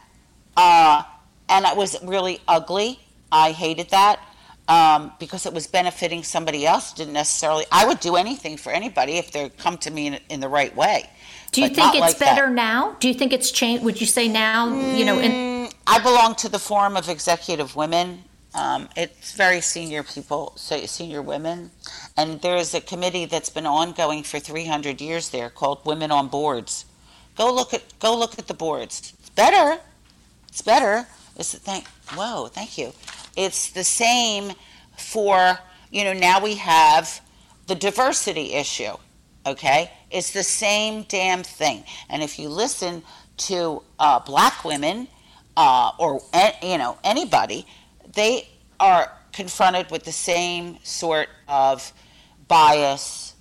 [0.56, 1.02] Uh,
[1.48, 2.98] and it was really ugly.
[3.30, 4.20] I hated that
[4.68, 6.92] um, because it was benefiting somebody else.
[6.92, 7.64] Didn't necessarily.
[7.72, 10.74] I would do anything for anybody if they come to me in, in the right
[10.74, 11.10] way.
[11.52, 12.52] Do you think it's like better that.
[12.52, 12.96] now?
[12.98, 13.84] Do you think it's changed?
[13.84, 14.74] Would you say now?
[14.96, 15.53] you know, in, Mm,
[15.86, 18.24] I belong to the Forum of Executive Women.
[18.54, 21.72] Um, it's very senior people, so senior women,
[22.16, 26.28] and there is a committee that's been ongoing for 300 years there called Women on
[26.28, 26.86] Boards.
[27.36, 29.12] Go look at go look at the boards.
[29.18, 29.80] It's better.
[30.48, 31.06] It's better.
[31.36, 31.86] It's thank.
[32.14, 32.92] Whoa, thank you.
[33.36, 34.52] It's the same
[34.96, 35.58] for
[35.90, 37.20] you know now we have
[37.66, 38.96] the diversity issue.
[39.44, 41.84] Okay, it's the same damn thing.
[42.08, 43.02] And if you listen
[43.36, 45.08] to uh, black women
[45.56, 46.20] uh, or
[46.62, 47.66] you know anybody,
[48.14, 48.48] they
[48.80, 51.92] are confronted with the same sort of
[52.48, 53.34] bias.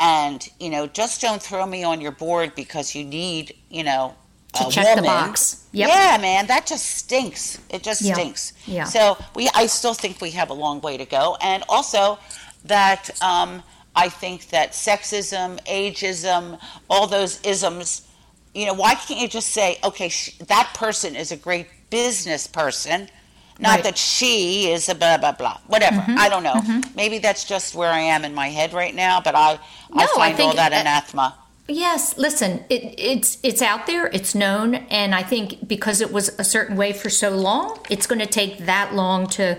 [0.00, 4.14] And you know, just don't throw me on your board because you need you know
[4.54, 5.66] To a check the box.
[5.72, 5.88] Yep.
[5.88, 7.58] Yeah, man, that just stinks.
[7.68, 8.14] It just Yeah.
[8.14, 8.52] stinks.
[8.66, 8.84] Yeah.
[8.84, 12.18] So we, I still think we have a long way to go, and also
[12.64, 13.62] that um,
[13.96, 18.02] I think that sexism, ageism, all those isms.
[18.58, 22.48] You know, why can't you just say, okay, sh- that person is a great business
[22.48, 23.08] person,
[23.60, 23.84] not Right.
[23.84, 25.58] that she is a blah blah blah.
[25.68, 26.00] Whatever.
[26.00, 26.54] Mhm, I don't know.
[26.54, 26.94] mhm.
[26.96, 29.58] Maybe that's just where I am in my head right now, but I
[29.94, 31.34] No, I I find think, all that uh, anathema.
[31.68, 32.82] Yes, listen, it,
[33.12, 36.92] it's it's out there, it's known, and I think because it was a certain way
[36.92, 39.56] for so long, it's going to take that long to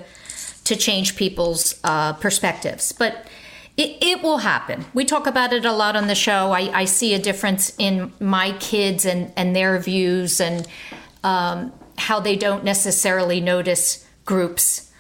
[0.65, 2.91] to change people's uh, perspectives.
[2.91, 3.13] But
[3.79, 4.85] it, it will happen.
[4.93, 6.51] We talk about it a lot on the show.
[6.51, 10.67] I, I see a difference in my kids and and their views and
[11.23, 14.91] um, how they don't necessarily notice groups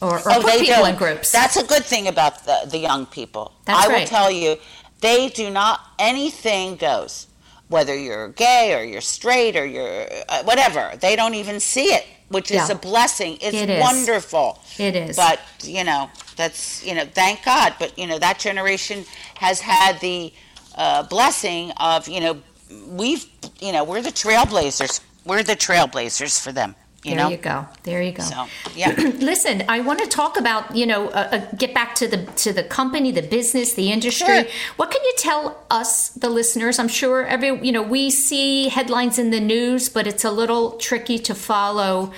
[0.00, 0.90] or, or oh, put they people don't.
[0.90, 1.32] in groups.
[1.32, 3.52] That's a good thing about the, the young people.
[3.64, 4.56] That's I will tell you,
[5.00, 7.27] they do not, anything goes.
[7.68, 12.06] Whether you're gay or you're straight or you're uh, whatever, they don't even see it,
[12.28, 12.72] which is Yeah.
[12.72, 13.36] a blessing.
[13.40, 13.80] It's It is.
[13.82, 14.58] wonderful.
[14.78, 15.16] It is.
[15.16, 17.74] But, you know, that's, you know, thank God.
[17.78, 19.04] But, you know, that generation
[19.36, 20.32] has had the
[20.76, 22.38] uh, blessing of, you know,
[22.86, 23.26] we've,
[23.60, 25.00] you know, we're the trailblazers.
[25.26, 26.74] We're the trailblazers for them,
[27.04, 27.28] you there know?
[27.28, 27.66] you go.
[27.84, 28.24] There you go.
[28.24, 28.92] So, yeah.
[29.18, 32.52] Listen, I want to talk about you know uh, uh, get back to the to
[32.52, 34.26] the company, the business, the industry.
[34.26, 34.44] Sure.
[34.76, 36.78] What can you tell us, the listeners?
[36.78, 40.72] I'm sure every you know we see headlines in the news, but it's a little
[40.72, 42.12] tricky to follow.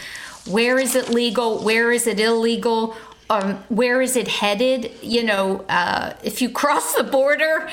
[0.47, 1.63] Where is it legal?
[1.63, 2.97] Where is it illegal?
[3.31, 4.91] Um, where is it headed?
[5.03, 7.69] You know, uh, if you cross the border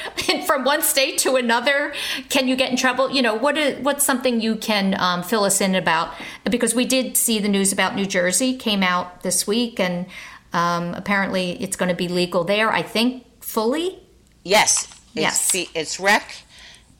[0.45, 1.93] from one state to another,
[2.29, 3.09] can you get in trouble?
[3.11, 6.13] You know, what is what's something you can um, fill us in about?
[6.49, 10.05] Because we did see the news about New Jersey came out this week, and
[10.53, 12.71] um, apparently it's going to be legal there.
[12.71, 13.99] I think fully.
[14.43, 14.85] Yes.
[14.85, 15.51] It's, Yes.
[15.51, 16.35] the- It's rec.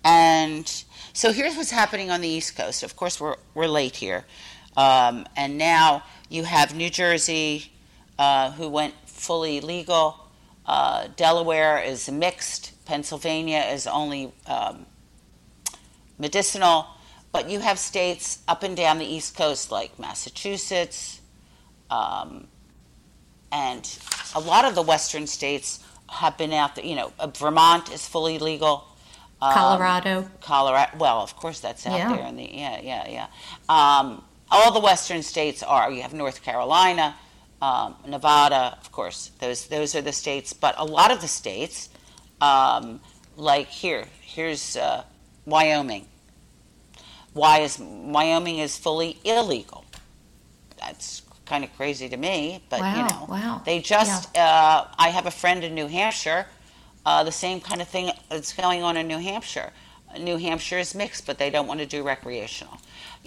[0.04, 0.68] And
[1.14, 2.82] so here's what's happening on the East Coast.
[2.82, 4.26] Of course, we're, we're late here.
[4.76, 7.72] Um, and now you have New Jersey,
[8.20, 10.28] uh, who went fully legal.
[10.66, 12.74] Uh, Delaware is mixed.
[12.86, 14.86] Pennsylvania is only um,
[16.18, 16.88] medicinal.
[17.32, 21.20] But you have states up and down the East Coast like Massachusetts,
[21.92, 22.48] um,
[23.52, 23.98] and
[24.34, 26.86] a lot of the western states have been out there.
[26.86, 28.88] You know, uh, Vermont is fully legal.
[29.42, 30.30] Um, Colorado.
[30.42, 30.98] Colorado.
[30.98, 32.16] Well, of course, that's out Yeah.
[32.16, 33.28] there in the yeah, yeah, yeah.
[33.70, 35.92] Um, all the western states are.
[35.92, 37.16] You have North Carolina,
[37.62, 39.32] um, Nevada, of course.
[39.40, 40.54] Those those are the states.
[40.54, 41.90] But a lot of the states,
[42.42, 43.00] um,
[43.36, 45.04] like here, here's uh,
[45.46, 46.06] Wyoming.
[47.34, 49.86] Why is Wyoming is fully illegal?
[50.80, 53.62] That's kind of crazy to me, but you know, wow.
[53.66, 54.36] they just.
[54.38, 56.46] Uh, I have a friend in New Hampshire.
[57.06, 59.72] Uh, the same kind of thing that's going on in New Hampshire.
[60.20, 62.78] New Hampshire is mixed, but they don't want to do recreational.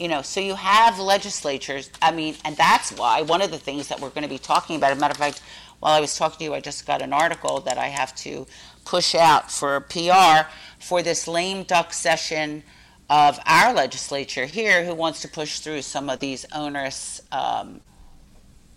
[0.01, 1.91] You know, so you have legislatures.
[2.01, 4.77] I mean, and that's why one of the things that we're going to be talking
[4.77, 4.93] about.
[4.93, 5.43] As a matter of fact,
[5.81, 8.47] while I was talking to you, I just got an article that I have to
[8.87, 10.49] push out for PR
[10.79, 12.63] for this lame duck session
[13.11, 17.83] of our legislature here, who wants to push through some of these onerous um,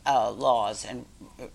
[0.05, 1.05] uh, laws and
[1.39, 1.45] uh,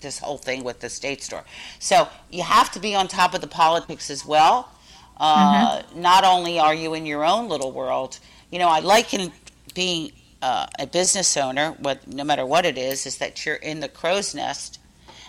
[0.00, 1.44] this whole thing with the state store.
[1.78, 4.68] So you have to be on top of the politics as well.
[5.16, 8.18] Uh, Not only are you in your own little world,
[8.54, 9.32] you know, I liken
[9.74, 13.80] being uh, a business owner, what, no matter what it is, is that you're in
[13.80, 14.78] the crow's nest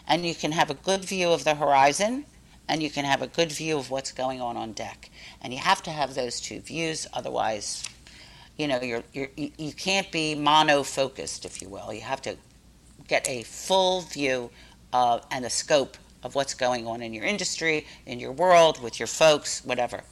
[0.08, 2.26] and you can have a good view of the horizon
[2.70, 5.10] and you can have a good view of what's going on on deck.
[5.42, 7.84] And you have to have those two views, otherwise,
[8.60, 11.92] you know, you're, you're, you you can't be mono focused, if you will.
[11.92, 12.38] You have to
[13.08, 14.52] get a full view
[14.94, 19.00] of, and a scope of what's going on in your industry, in your world, with
[19.00, 20.04] your folks, whatever.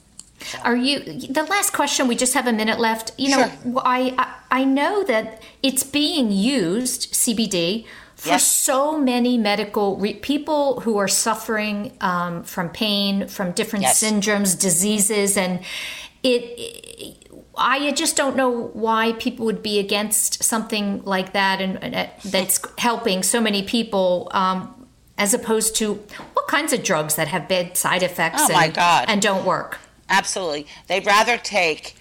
[0.64, 2.08] Are you the last question?
[2.08, 3.12] We just have a minute left.
[3.18, 3.52] You know,
[3.84, 8.46] I, I I know that it's being used CBD for Yes.
[8.48, 14.02] so many medical re- people who are suffering um, from pain, from different Yes.
[14.04, 15.60] syndromes, diseases, and
[16.24, 17.18] it.
[17.56, 22.08] I just don't know why people would be against something like that, and, and uh,
[22.26, 24.88] that's helping so many people, um,
[25.20, 25.94] as opposed to
[26.34, 29.06] what kinds of drugs that have bad side effects Oh, my and, God.
[29.08, 29.80] and don't work.
[30.14, 30.68] Absolutely.
[30.88, 31.96] They'd rather take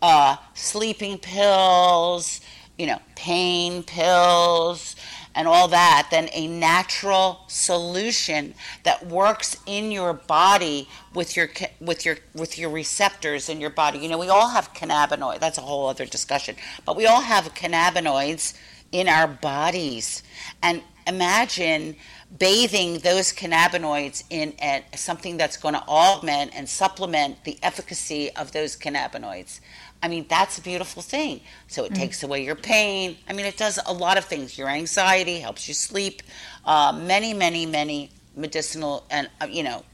[0.00, 2.40] uh, sleeping pills,
[2.78, 4.96] you know, pain pills,
[5.34, 8.54] and all that than a natural solution
[8.84, 13.98] that works in your body with your with your with your receptors in your body.
[13.98, 15.40] You know, we all have cannabinoids.
[15.40, 16.56] That's a whole other discussion.
[16.86, 18.56] But we all have cannabinoids
[18.92, 20.22] in our bodies.
[20.62, 21.96] And imagine
[22.36, 28.52] bathing those cannabinoids in a, something that's going to augment and supplement the efficacy of
[28.52, 29.60] those cannabinoids.
[30.02, 31.40] I mean, that's a beautiful thing.
[31.66, 31.96] So it Mm.
[31.96, 33.16] takes away your pain.
[33.28, 34.58] I mean, it does a lot of things.
[34.58, 36.22] Your anxiety helps you sleep.
[36.64, 39.84] Uh, many, many, many medicinal, and uh, you know,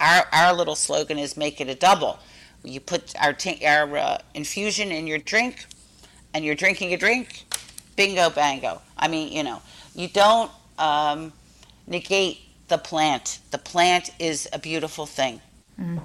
[0.00, 2.18] our our little slogan is "Make it a double."
[2.62, 5.66] You put our t- our uh, infusion in your drink,
[6.32, 7.44] and you're drinking a drink.
[7.96, 8.82] Bingo, bango.
[8.96, 9.62] I mean, you know,
[9.94, 11.32] you don't um,
[11.86, 13.40] negate the plant.
[13.50, 15.40] The plant is a beautiful thing.
[15.80, 16.00] Mm.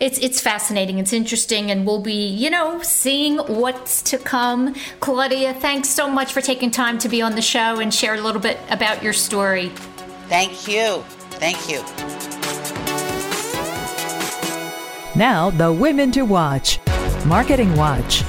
[0.00, 0.98] It's it's fascinating.
[0.98, 4.74] It's interesting, and we'll be you know seeing what's to come.
[5.00, 8.20] Claudia, thanks so much for taking time to be on the show and share a
[8.20, 9.70] little bit about your story.
[10.28, 11.02] Thank you.
[11.40, 11.82] Thank you.
[15.16, 16.80] Now, the women to watch.
[17.24, 18.24] Marketing Watch.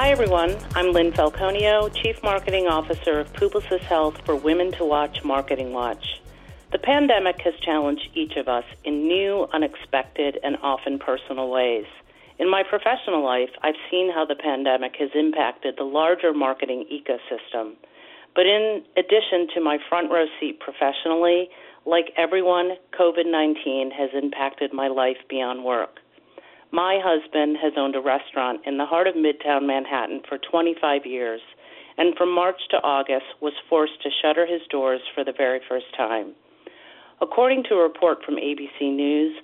[0.00, 0.56] Hi, everyone.
[0.76, 6.22] I'm Lynn Falconio, Chief Marketing Officer of Publicis Health for Women to Watch Marketing Watch.
[6.70, 11.86] The pandemic has challenged each of us in new, unexpected, and often personal ways.
[12.38, 17.72] In my professional life, I've seen how the pandemic has impacted the larger marketing ecosystem.
[18.36, 21.50] But in addition to my front row seat professionally,
[21.86, 25.98] like everyone, COVID 19 has impacted my life beyond work.
[26.70, 31.40] My husband has owned a restaurant in the heart of Midtown Manhattan for 25 years,
[31.96, 35.86] and from March to August was forced to shutter his doors for the very first
[35.96, 36.34] time.
[37.22, 39.34] According to a report from ABC News,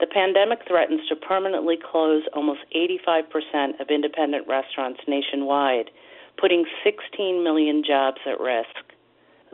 [0.00, 5.90] the pandemic threatens to permanently close almost 85% of independent restaurants nationwide,
[6.40, 8.91] putting 16 million jobs at risk.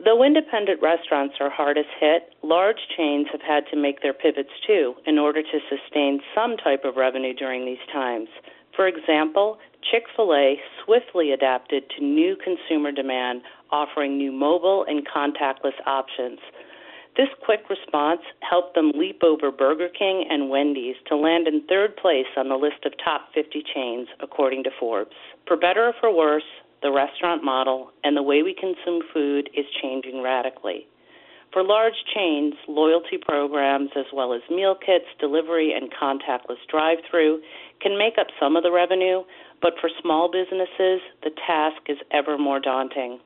[0.03, 4.95] Though independent restaurants are hardest hit, large chains have had to make their pivots too
[5.05, 8.29] in order to sustain some type of revenue during these times.
[8.75, 9.59] For example,
[9.91, 16.39] Chick fil A swiftly adapted to new consumer demand, offering new mobile and contactless options.
[17.17, 21.97] This quick response helped them leap over Burger King and Wendy's to land in third
[21.97, 25.15] place on the list of top 50 chains, according to Forbes.
[25.45, 26.47] For better or for worse,
[26.81, 30.87] the restaurant model and the way we consume food is changing radically.
[31.51, 37.41] For large chains, loyalty programs as well as meal kits, delivery, and contactless drive through
[37.81, 39.23] can make up some of the revenue,
[39.61, 43.19] but for small businesses, the task is ever more daunting.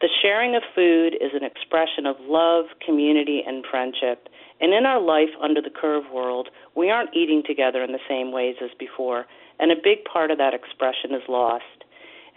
[0.00, 4.28] The sharing of food is an expression of love, community, and friendship.
[4.60, 8.32] And in our life under the curve world, we aren't eating together in the same
[8.32, 9.26] ways as before,
[9.58, 11.84] and a big part of that expression is lost.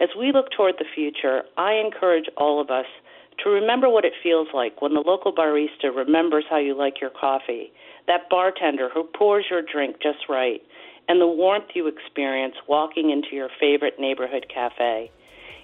[0.00, 2.86] As we look toward the future, I encourage all of us
[3.44, 7.10] to remember what it feels like when the local barista remembers how you like your
[7.10, 7.70] coffee,
[8.06, 10.62] that bartender who pours your drink just right,
[11.06, 15.10] and the warmth you experience walking into your favorite neighborhood cafe.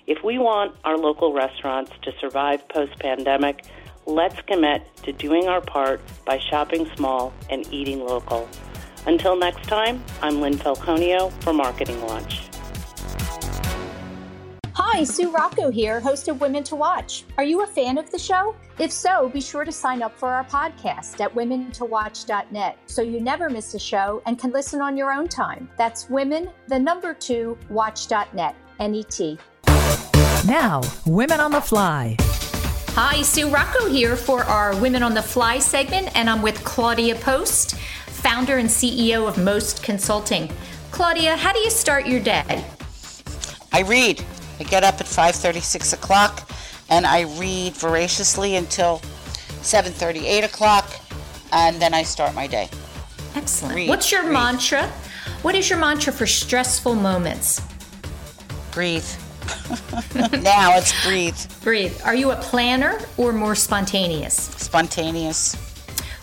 [0.06, 3.64] If we want our local restaurants to survive post pandemic,
[4.04, 8.48] let's commit to doing our part by shopping small and eating local.
[9.06, 12.46] Until next time, I'm Lynn Falconio for Marketing Launch.
[14.78, 17.24] Hi, Sue Rocco here, host of Women to Watch.
[17.38, 18.54] Are you a fan of the show?
[18.78, 23.48] If so, be sure to sign up for our podcast at womentowatch.net so you never
[23.48, 25.70] miss a show and can listen on your own time.
[25.78, 29.38] That's women, the number two, watch.net, N-E-T.
[30.46, 32.14] Now, Women on the Fly.
[32.90, 37.14] Hi, Sue Rocco here for our Women on the Fly segment, and I'm with Claudia
[37.14, 40.52] Post, founder and CEO of Most Consulting.
[40.90, 42.62] Claudia, how do you start your day?
[43.72, 44.22] I read.
[44.58, 46.50] I get up at 5:30, 6 o'clock,
[46.88, 49.00] and I read voraciously until
[49.62, 50.86] 7:30, 8 o'clock,
[51.52, 52.68] and then I start my day.
[53.34, 53.74] Excellent.
[53.74, 54.88] Read, What's your mantra?
[55.42, 57.60] What is your mantra for stressful moments?
[58.72, 59.06] Breathe.
[60.42, 61.38] now it's breathe.
[61.62, 62.00] Breathe.
[62.04, 64.34] Are you a planner or more spontaneous?
[64.34, 65.54] Spontaneous.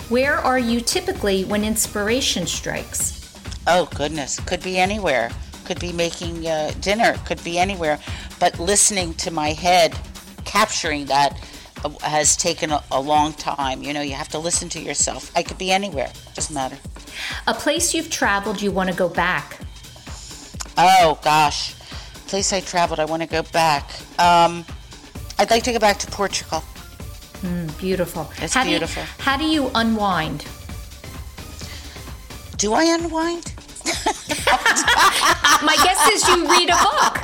[0.09, 3.33] Where are you typically when inspiration strikes?
[3.67, 5.31] Oh goodness, could be anywhere.
[5.65, 7.15] Could be making uh, dinner.
[7.25, 7.99] Could be anywhere.
[8.39, 9.97] But listening to my head,
[10.45, 11.39] capturing that,
[11.83, 13.83] uh, has taken a, a long time.
[13.83, 15.31] You know, you have to listen to yourself.
[15.35, 16.11] I could be anywhere.
[16.33, 16.77] Doesn't matter.
[17.47, 19.59] A place you've traveled you want to go back?
[20.77, 21.75] Oh gosh,
[22.27, 22.99] place I traveled.
[22.99, 23.91] I want to go back.
[24.19, 24.65] Um,
[25.37, 26.63] I'd like to go back to Portugal.
[27.41, 28.31] Mm, beautiful.
[28.37, 29.03] It's how beautiful.
[29.03, 30.45] Do you, how do you unwind?
[32.57, 33.52] Do I unwind?
[35.63, 37.17] My guess is you read a book.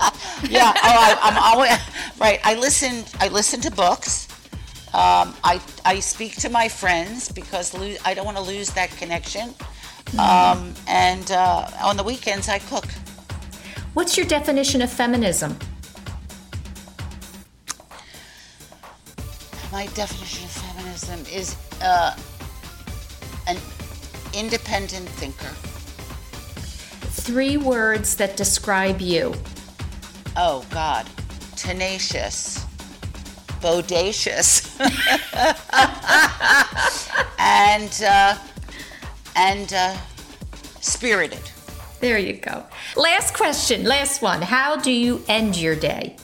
[0.49, 0.73] yeah.
[0.75, 1.71] Oh, I, I'm always
[2.19, 2.39] right.
[2.43, 3.03] I listen.
[3.19, 4.27] I listen to books.
[4.93, 8.89] Um, I I speak to my friends because lo- I don't want to lose that
[8.91, 9.53] connection.
[10.17, 12.85] Um, and uh, on the weekends, I cook.
[13.93, 15.57] What's your definition of feminism?
[19.71, 22.15] My definition of feminism is uh,
[23.47, 23.57] an
[24.33, 25.53] independent thinker.
[27.29, 29.35] Three words that describe you.
[30.35, 31.05] Oh God,
[31.55, 32.65] tenacious,
[33.61, 34.65] bodacious,
[37.39, 38.35] and uh,
[39.35, 39.95] and uh,
[40.81, 41.51] spirited.
[41.99, 42.63] There you go.
[42.97, 44.41] Last question, last one.
[44.41, 46.15] How do you end your day?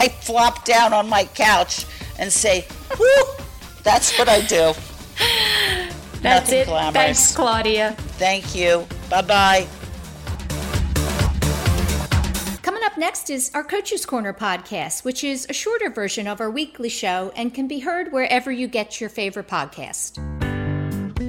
[0.00, 1.86] I flop down on my couch
[2.18, 2.66] and say,
[2.98, 3.06] "Woo!"
[3.84, 4.72] That's what I do.
[6.20, 6.66] That's Nothing it.
[6.66, 6.94] glamorous.
[6.94, 7.94] Thanks, Claudia.
[8.18, 8.88] Thank you.
[9.08, 9.68] Bye bye.
[12.98, 17.32] Next is our Coaches Corner podcast, which is a shorter version of our weekly show
[17.36, 20.18] and can be heard wherever you get your favorite podcast.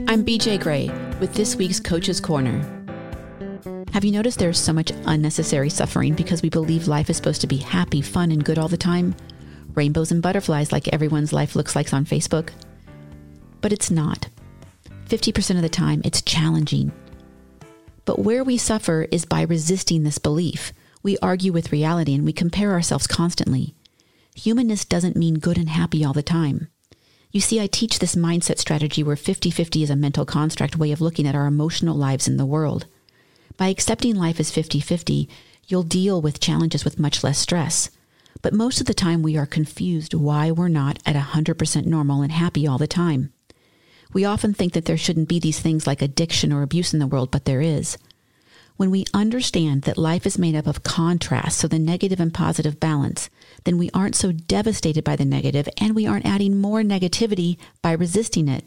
[0.10, 0.90] I'm BJ Gray
[1.20, 2.60] with this week's Coach's Corner.
[3.94, 7.48] Have you noticed there's so much unnecessary suffering because we believe life is supposed to
[7.48, 9.16] be happy, fun, and good all the time?
[9.76, 12.50] Rainbows and butterflies like everyone's life looks like on Facebook?
[13.62, 14.28] But it's not.
[15.08, 16.92] 50% of the time, it's challenging.
[18.06, 20.74] But where we suffer is by resisting this belief.
[21.10, 23.74] We argue with reality and we compare ourselves constantly.
[24.36, 26.68] Humanness doesn't mean good and happy all the time.
[27.32, 30.92] You see, I teach this mindset strategy where 50 50 is a mental construct way
[30.92, 32.86] of looking at our emotional lives in the world.
[33.58, 35.28] By accepting life as 50 50,
[35.68, 37.90] you'll deal with challenges with much less stress.
[38.44, 42.32] But most of the time, we are confused why we're not at 100% normal and
[42.32, 43.34] happy all the time.
[44.14, 47.08] We often think that there shouldn't be these things like addiction or abuse in the
[47.08, 47.98] world, but there is.
[48.80, 52.80] When we understand that life is made up of contrasts, so the negative and positive
[52.80, 53.30] balance,
[53.66, 57.92] then we aren't so devastated by the negative and we aren't adding more negativity by
[57.92, 58.64] resisting it.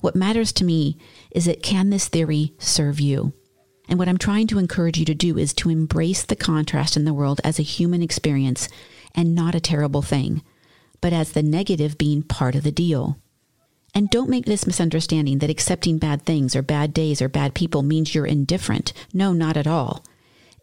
[0.00, 0.98] What matters to me
[1.30, 3.32] is that can this theory serve you?
[3.88, 7.04] And what I'm trying to encourage you to do is to embrace the contrast in
[7.04, 8.68] the world as a human experience
[9.14, 10.42] and not a terrible thing,
[11.00, 13.20] but as the negative being part of the deal.
[13.94, 17.82] And don't make this misunderstanding that accepting bad things or bad days or bad people
[17.82, 18.92] means you're indifferent.
[19.12, 20.04] No, not at all.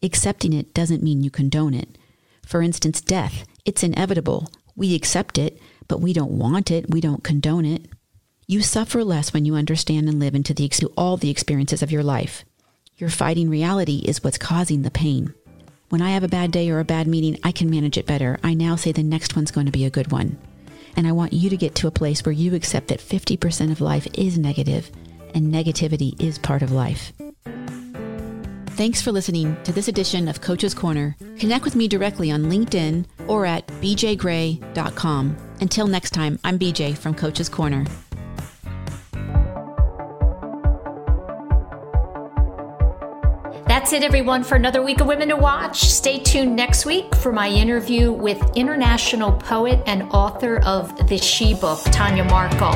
[0.03, 1.97] Accepting it doesn't mean you condone it.
[2.45, 4.51] For instance, death, it's inevitable.
[4.75, 6.89] We accept it, but we don't want it.
[6.89, 7.87] We don't condone it.
[8.47, 12.03] You suffer less when you understand and live into the, all the experiences of your
[12.03, 12.43] life.
[12.97, 15.33] Your fighting reality is what's causing the pain.
[15.87, 18.39] When I have a bad day or a bad meeting, I can manage it better.
[18.43, 20.37] I now say the next one's going to be a good one.
[20.95, 23.81] And I want you to get to a place where you accept that 50% of
[23.81, 24.91] life is negative
[25.33, 27.13] and negativity is part of life.
[28.71, 31.15] Thanks for listening to this edition of Coach's Corner.
[31.37, 35.37] Connect with me directly on LinkedIn or at bjgray.com.
[35.59, 37.85] Until next time, I'm BJ from Coach's Corner.
[43.81, 45.79] That's it, everyone, for another week of Women to Watch.
[45.79, 51.55] Stay tuned next week for my interview with international poet and author of the She
[51.55, 52.73] Book, Tanya Markle.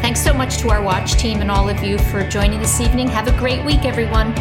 [0.00, 3.08] Thanks so much to our watch team and all of you for joining this evening.
[3.08, 4.34] Have a great week, everyone.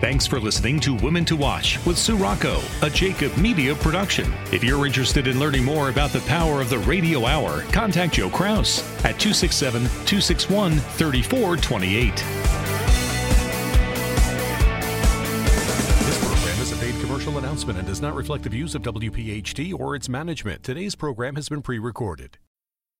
[0.00, 4.32] Thanks for listening to Women to Watch with Sue Rocco, a Jacob Media production.
[4.52, 8.30] If you're interested in learning more about the power of the radio hour, contact Joe
[8.30, 12.73] Kraus at 267 261 3428.
[17.38, 20.62] Announcement and does not reflect the views of WPHT or its management.
[20.62, 22.38] Today's program has been pre recorded.